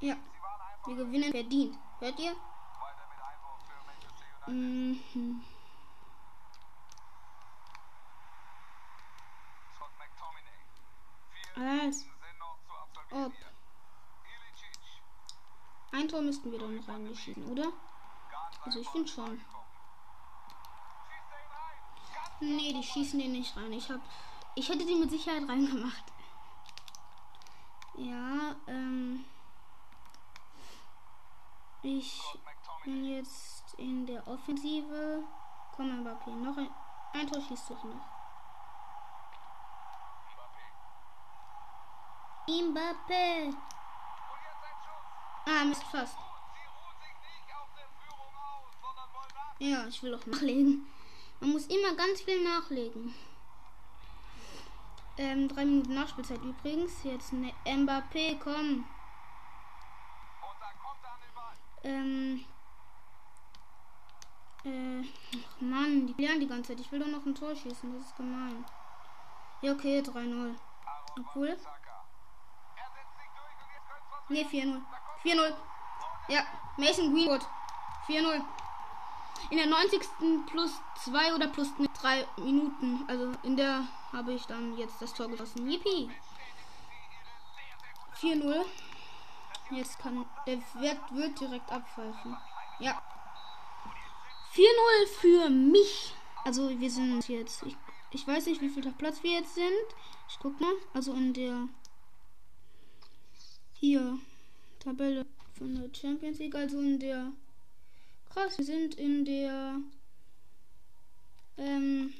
Ja, 0.00 0.16
wir 0.86 0.96
gewinnen 0.96 1.32
verdient. 1.32 1.76
Hört 1.98 2.18
ihr? 2.18 2.36
Mhm. 4.46 5.42
Als 11.56 12.06
ob. 13.10 13.32
Ein 15.92 16.08
Tor 16.08 16.22
müssten 16.22 16.50
wir 16.50 16.58
doch 16.58 16.68
noch 16.68 16.88
reingeschieden, 16.88 17.46
oder? 17.52 17.72
Also 18.64 18.80
ich 18.80 18.88
finde 18.88 19.08
schon. 19.08 19.40
Nee, 22.40 22.72
die 22.72 22.82
schießen 22.82 23.18
den 23.18 23.32
nicht 23.32 23.56
rein. 23.56 23.72
Ich 23.72 23.88
hab. 23.90 24.00
Ich 24.56 24.68
hätte 24.68 24.84
die 24.84 24.96
mit 24.96 25.10
Sicherheit 25.10 25.48
reingemacht. 25.48 26.04
Ja, 27.96 28.56
ähm. 28.66 29.24
Ich 31.82 32.20
bin 32.84 33.04
jetzt 33.04 33.74
in 33.74 34.06
der 34.06 34.26
Offensive. 34.26 35.22
Komm, 35.76 36.02
Mbappé. 36.02 36.30
Noch 36.30 36.56
ein, 36.56 36.70
ein 37.12 37.26
Tor 37.26 37.40
schießt 37.40 37.70
doch 37.70 37.84
noch. 37.84 38.13
Mbappé. 42.46 43.54
Ah, 45.46 45.64
Mist, 45.64 45.82
fast. 45.84 46.16
Ja, 49.58 49.86
ich 49.86 50.02
will 50.02 50.14
auch 50.14 50.26
nachlegen. 50.26 50.86
Man 51.40 51.52
muss 51.52 51.66
immer 51.66 51.94
ganz 51.94 52.20
viel 52.20 52.42
nachlegen. 52.42 53.14
Ähm, 55.16 55.48
drei 55.48 55.64
Minuten 55.64 55.94
Nachspielzeit 55.94 56.42
übrigens. 56.42 57.02
Jetzt 57.04 57.32
eine 57.32 57.52
Mbappé, 57.64 58.38
komm. 58.42 58.84
Ähm. 61.82 62.44
Äh, 64.64 65.02
ach 65.02 65.60
Mann, 65.60 66.06
die 66.06 66.22
lernen 66.22 66.40
die 66.40 66.48
ganze 66.48 66.72
Zeit. 66.72 66.80
Ich 66.80 66.90
will 66.90 66.98
doch 66.98 67.06
noch 67.06 67.24
ein 67.24 67.34
Tor 67.34 67.54
schießen, 67.54 67.92
das 67.92 68.06
ist 68.06 68.16
gemein. 68.16 68.64
Ja, 69.60 69.72
okay, 69.72 70.00
3-0. 70.00 70.54
Obwohl. 71.18 71.56
Ne, 74.28 74.44
4-0. 74.44 74.80
4-0. 75.22 75.54
Ja, 76.28 76.42
Mason 76.76 77.12
Greenwood. 77.12 77.42
4-0. 78.06 78.44
In 79.50 79.58
der 79.58 79.66
90. 79.66 80.00
plus 80.46 80.70
2 81.04 81.34
oder 81.34 81.48
plus 81.48 81.68
3 82.00 82.26
Minuten. 82.38 83.04
Also 83.08 83.32
in 83.42 83.56
der 83.56 83.86
habe 84.12 84.32
ich 84.32 84.44
dann 84.46 84.76
jetzt 84.78 85.00
das 85.00 85.12
Tor 85.12 85.28
geschossen. 85.28 85.70
Yippie. 85.70 86.10
4-0. 88.20 88.64
Jetzt 89.70 89.98
kann 89.98 90.24
der 90.46 90.58
Wert 90.74 91.14
wird 91.14 91.40
direkt 91.40 91.70
abpfeifen. 91.70 92.36
Ja. 92.78 93.02
4-0 94.54 95.06
für 95.20 95.50
mich. 95.50 96.14
Also 96.44 96.68
wir 96.68 96.90
sind 96.90 97.28
jetzt. 97.28 97.62
Ich, 97.64 97.76
ich 98.10 98.26
weiß 98.26 98.46
nicht, 98.46 98.60
wie 98.60 98.68
viel 98.68 98.90
Platz 98.92 99.22
wir 99.22 99.32
jetzt 99.32 99.54
sind. 99.54 99.86
Ich 100.28 100.38
guck 100.40 100.60
mal. 100.60 100.72
Also 100.94 101.12
in 101.12 101.32
der 101.34 101.68
hier 103.84 104.18
Tabelle 104.80 105.26
von 105.58 105.74
der 105.74 105.90
Champions 105.94 106.38
League, 106.38 106.54
also 106.54 106.80
in 106.80 106.98
der 106.98 107.32
krass, 108.30 108.56
wir 108.56 108.64
sind 108.64 108.94
in 108.94 109.26
der 109.26 109.78
ähm 111.58 112.14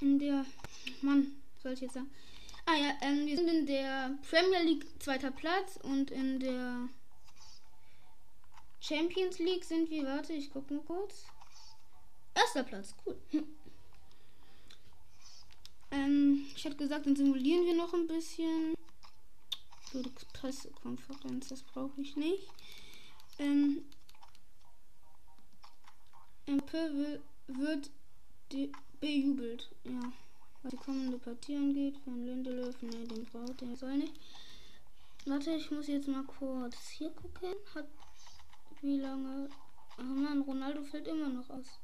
in 0.00 0.18
der 0.18 0.44
Mann, 1.00 1.36
soll 1.62 1.74
ich 1.74 1.82
jetzt 1.82 1.94
sagen? 1.94 2.10
Ah 2.66 2.74
ja, 2.74 2.96
ähm, 3.00 3.26
wir 3.26 3.36
sind 3.36 3.48
in 3.48 3.66
der 3.66 4.18
Premier 4.28 4.62
League 4.64 4.84
zweiter 5.00 5.30
Platz 5.30 5.78
und 5.82 6.10
in 6.10 6.40
der 6.40 6.88
Champions 8.80 9.38
League 9.38 9.64
sind 9.64 9.88
wir, 9.88 10.04
warte, 10.04 10.32
ich 10.32 10.50
guck 10.50 10.68
mal 10.68 10.80
kurz. 10.80 11.26
Erster 12.34 12.64
Platz, 12.64 12.96
cool. 13.06 13.16
ähm, 15.92 16.46
ich 16.56 16.64
hatte 16.64 16.76
gesagt, 16.76 17.06
dann 17.06 17.14
simulieren 17.14 17.66
wir 17.66 17.74
noch 17.76 17.94
ein 17.94 18.08
bisschen. 18.08 18.74
Pressekonferenz, 20.32 21.48
das 21.48 21.62
brauche 21.62 22.00
ich 22.00 22.16
nicht. 22.16 22.48
Ähm, 23.38 23.84
MP 26.46 26.72
wird 27.48 27.90
bejubelt, 29.00 29.70
ja. 29.84 30.12
Was 30.62 30.70
die 30.70 30.76
kommende 30.76 31.18
Partie 31.18 31.56
angeht, 31.56 31.96
von 32.04 32.24
Lindelöf, 32.24 32.80
ne, 32.82 33.04
den 33.06 33.24
braucht 33.24 33.62
er 33.62 33.76
soll 33.76 33.96
nicht. 33.96 34.14
Warte, 35.24 35.52
ich 35.52 35.70
muss 35.70 35.86
jetzt 35.88 36.08
mal 36.08 36.24
kurz 36.24 36.88
hier 36.90 37.10
gucken. 37.10 37.54
Hat 37.74 37.86
wie 38.80 38.98
lange. 38.98 39.48
Oh 39.98 40.02
Mann, 40.02 40.42
Ronaldo 40.42 40.82
fällt 40.82 41.06
immer 41.06 41.28
noch 41.28 41.48
aus. 41.50 41.78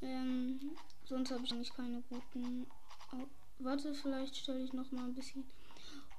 Ähm, 0.00 0.76
sonst 1.06 1.30
habe 1.30 1.44
ich 1.44 1.52
eigentlich 1.52 1.74
keine 1.74 2.02
guten. 2.08 2.66
Oh, 3.12 3.26
warte, 3.58 3.94
vielleicht 3.94 4.36
stelle 4.36 4.64
ich 4.64 4.72
noch 4.72 4.90
mal 4.92 5.04
ein 5.04 5.14
bisschen 5.14 5.44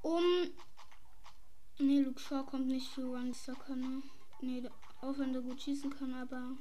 um. 0.06 0.52
Ne, 1.80 2.02
Luke 2.02 2.20
Shaw 2.20 2.44
kommt 2.44 2.68
nicht 2.68 2.88
für 2.88 3.10
One 3.10 3.34
Soccer, 3.34 3.76
ne? 3.76 4.04
Ne, 4.42 4.70
auch 5.02 5.18
wenn 5.18 5.34
der 5.34 5.42
gut 5.42 5.62
schießen 5.62 5.90
kann, 5.90 6.14
aber. 6.14 6.52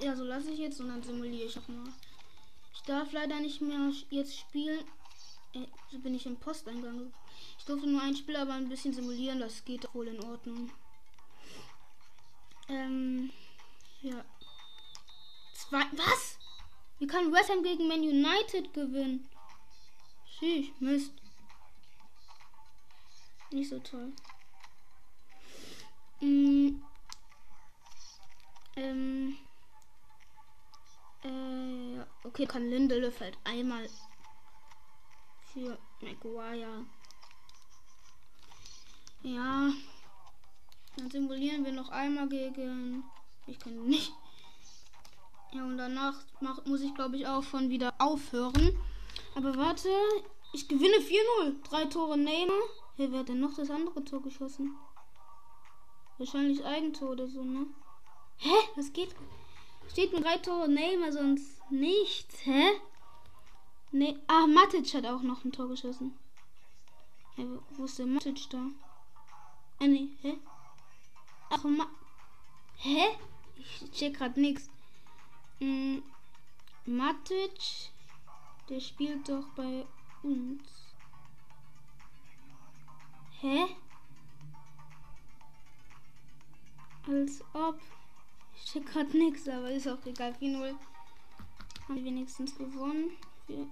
Ja, 0.00 0.14
so 0.14 0.24
lasse 0.24 0.52
ich 0.52 0.58
jetzt 0.58 0.80
und 0.80 0.88
dann 0.88 1.02
simuliere 1.02 1.46
ich 1.46 1.58
auch 1.58 1.66
mal. 1.68 1.92
Ich 2.74 2.82
darf 2.82 3.10
leider 3.12 3.40
nicht 3.40 3.60
mehr 3.60 3.90
jetzt 4.10 4.38
spielen. 4.38 4.84
Äh, 5.54 5.66
so 5.90 5.98
bin 5.98 6.14
ich 6.14 6.26
im 6.26 6.36
Posteingang. 6.36 7.12
Ich 7.58 7.64
durfte 7.64 7.88
nur 7.88 8.02
ein 8.02 8.14
Spiel, 8.14 8.36
aber 8.36 8.52
ein 8.52 8.68
bisschen 8.68 8.92
simulieren. 8.92 9.40
Das 9.40 9.64
geht 9.64 9.92
wohl 9.94 10.08
in 10.08 10.22
Ordnung. 10.22 10.70
Ähm, 12.68 13.30
ja. 14.02 14.24
Zwei. 15.54 15.84
Was? 15.92 16.38
Wie 16.98 17.06
kann 17.06 17.32
West 17.32 17.50
Ham 17.50 17.62
gegen 17.62 17.88
Man 17.88 18.00
United 18.00 18.72
gewinnen? 18.74 19.28
Tschüss, 20.38 20.66
Mist. 20.78 21.12
Nicht 23.50 23.70
so 23.70 23.80
toll. 23.80 24.12
Mm. 26.20 26.80
Ähm. 28.76 29.36
Äh, 31.24 32.00
okay, 32.22 32.46
kann 32.46 32.70
Lindelöf 32.70 33.18
halt 33.18 33.36
einmal 33.42 33.88
für 35.52 35.76
Maguire. 36.00 36.86
Ja. 39.22 39.72
Dann 40.96 41.10
simulieren 41.10 41.64
wir 41.64 41.72
noch 41.72 41.88
einmal 41.88 42.28
gegen. 42.28 43.02
Ich 43.46 43.58
kann 43.58 43.86
nicht. 43.86 44.12
Ja, 45.52 45.64
und 45.64 45.78
danach 45.78 46.14
mach, 46.40 46.64
muss 46.66 46.82
ich, 46.82 46.94
glaube 46.94 47.16
ich, 47.16 47.26
auch 47.26 47.42
schon 47.42 47.70
wieder 47.70 47.94
aufhören. 47.98 48.78
Aber 49.34 49.56
warte, 49.56 49.88
ich 50.52 50.68
gewinne 50.68 50.96
4-0. 50.96 51.62
Drei 51.68 51.84
Tore 51.86 52.16
Neymar. 52.16 52.56
Hey, 52.96 53.12
wer 53.12 53.20
hat 53.20 53.28
denn 53.28 53.40
noch 53.40 53.54
das 53.54 53.70
andere 53.70 54.04
Tor 54.04 54.22
geschossen? 54.22 54.76
Wahrscheinlich 56.18 56.64
Eigentor 56.64 57.10
oder 57.10 57.28
so, 57.28 57.44
ne? 57.44 57.66
Hä? 58.38 58.54
Was 58.76 58.92
geht? 58.92 59.14
Steht 59.90 60.12
mit 60.12 60.24
drei 60.24 60.38
Tore 60.38 60.68
Neymar, 60.68 61.12
sonst 61.12 61.60
nichts. 61.70 62.44
Hä? 62.44 62.80
Ne, 63.90 64.20
ah, 64.26 64.46
Matic 64.46 64.92
hat 64.94 65.06
auch 65.06 65.22
noch 65.22 65.44
ein 65.44 65.52
Tor 65.52 65.68
geschossen. 65.68 66.18
Hä, 67.36 67.46
wo 67.70 67.84
ist 67.84 67.98
der 67.98 68.06
Matic 68.06 68.50
da? 68.50 68.66
Ah, 69.78 69.86
ne, 69.86 70.08
hä? 70.22 70.38
Ach, 71.50 71.64
Ma 71.64 71.86
Hä? 72.76 73.16
Ich 73.56 73.90
check 73.92 74.18
grad 74.18 74.36
nix. 74.36 74.68
Hm, 75.58 76.02
Matic 76.86 77.90
der 78.68 78.80
spielt 78.80 79.28
doch 79.28 79.46
bei 79.56 79.86
uns. 80.22 80.62
Hä? 83.40 83.66
Als 87.06 87.42
ob. 87.54 87.78
Ich 88.54 88.72
check 88.72 88.86
gerade 88.86 89.16
nichts, 89.16 89.48
aber 89.48 89.70
ist 89.70 89.88
auch 89.88 90.04
egal. 90.04 90.32
4-0 90.32 90.74
haben 91.84 91.94
wir 91.94 92.04
wenigstens 92.04 92.56
gewonnen. 92.56 93.10
Wir, 93.46 93.66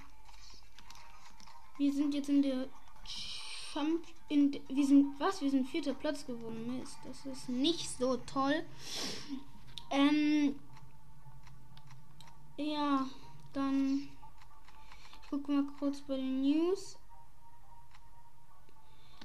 wir 1.77 1.93
sind 1.93 2.15
jetzt 2.15 2.29
in 2.29 2.43
der 2.43 2.69
Champ 3.05 4.07
in 4.29 4.59
wir 4.69 4.87
sind 4.87 5.21
was? 5.21 5.41
Wir 5.41 5.51
sind 5.51 5.69
vierter 5.69 5.95
Platz 5.95 6.27
gewonnen. 6.27 6.79
Mist, 6.79 6.97
das 7.05 7.27
ist 7.27 7.49
nicht 7.49 7.89
so 7.89 8.17
toll. 8.19 8.65
Ähm 9.91 10.57
ja, 12.57 13.07
dann 13.53 14.09
gucke 15.37 15.53
mal 15.53 15.67
kurz 15.79 16.01
bei 16.01 16.17
den 16.17 16.41
News. 16.41 16.97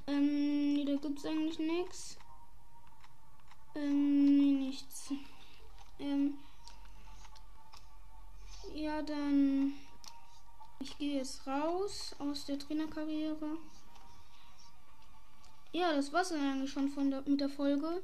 Ähm, 0.08 0.74
nee, 0.74 0.84
da 0.84 0.96
gibt 0.96 1.20
es 1.20 1.26
eigentlich 1.26 1.60
nichts. 1.60 2.18
Ähm, 3.76 4.38
nee, 4.38 4.66
nichts. 4.66 5.14
Ähm, 6.00 6.34
ja, 8.74 9.02
dann. 9.02 9.74
Ich 10.80 10.98
gehe 10.98 11.18
jetzt 11.20 11.48
raus 11.48 12.14
aus 12.20 12.46
der 12.46 12.60
Trainerkarriere. 12.60 13.58
Ja, 15.72 15.94
das 15.94 16.12
war's 16.12 16.30
dann 16.30 16.42
eigentlich 16.42 16.72
schon 16.72 16.90
von 16.90 17.12
der, 17.12 17.22
mit 17.26 17.40
der 17.40 17.50
Folge. 17.50 18.04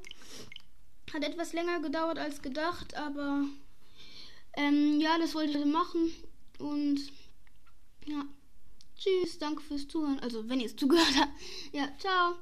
Hat 1.12 1.24
etwas 1.24 1.52
länger 1.52 1.80
gedauert 1.80 2.18
als 2.18 2.40
gedacht, 2.40 2.94
aber 2.94 3.44
ähm, 4.54 4.98
ja, 4.98 5.18
das 5.18 5.34
wollte 5.34 5.58
ich 5.58 5.64
machen. 5.66 6.10
Und 6.58 7.12
ja. 8.08 8.24
Tschüss, 8.96 9.38
danke 9.38 9.62
fürs 9.62 9.86
Zuhören. 9.86 10.18
Also, 10.20 10.48
wenn 10.48 10.60
ihr 10.60 10.66
es 10.66 10.76
zugehört 10.76 11.16
habt. 11.16 11.32
Ja, 11.72 11.88
ciao. 11.98 12.36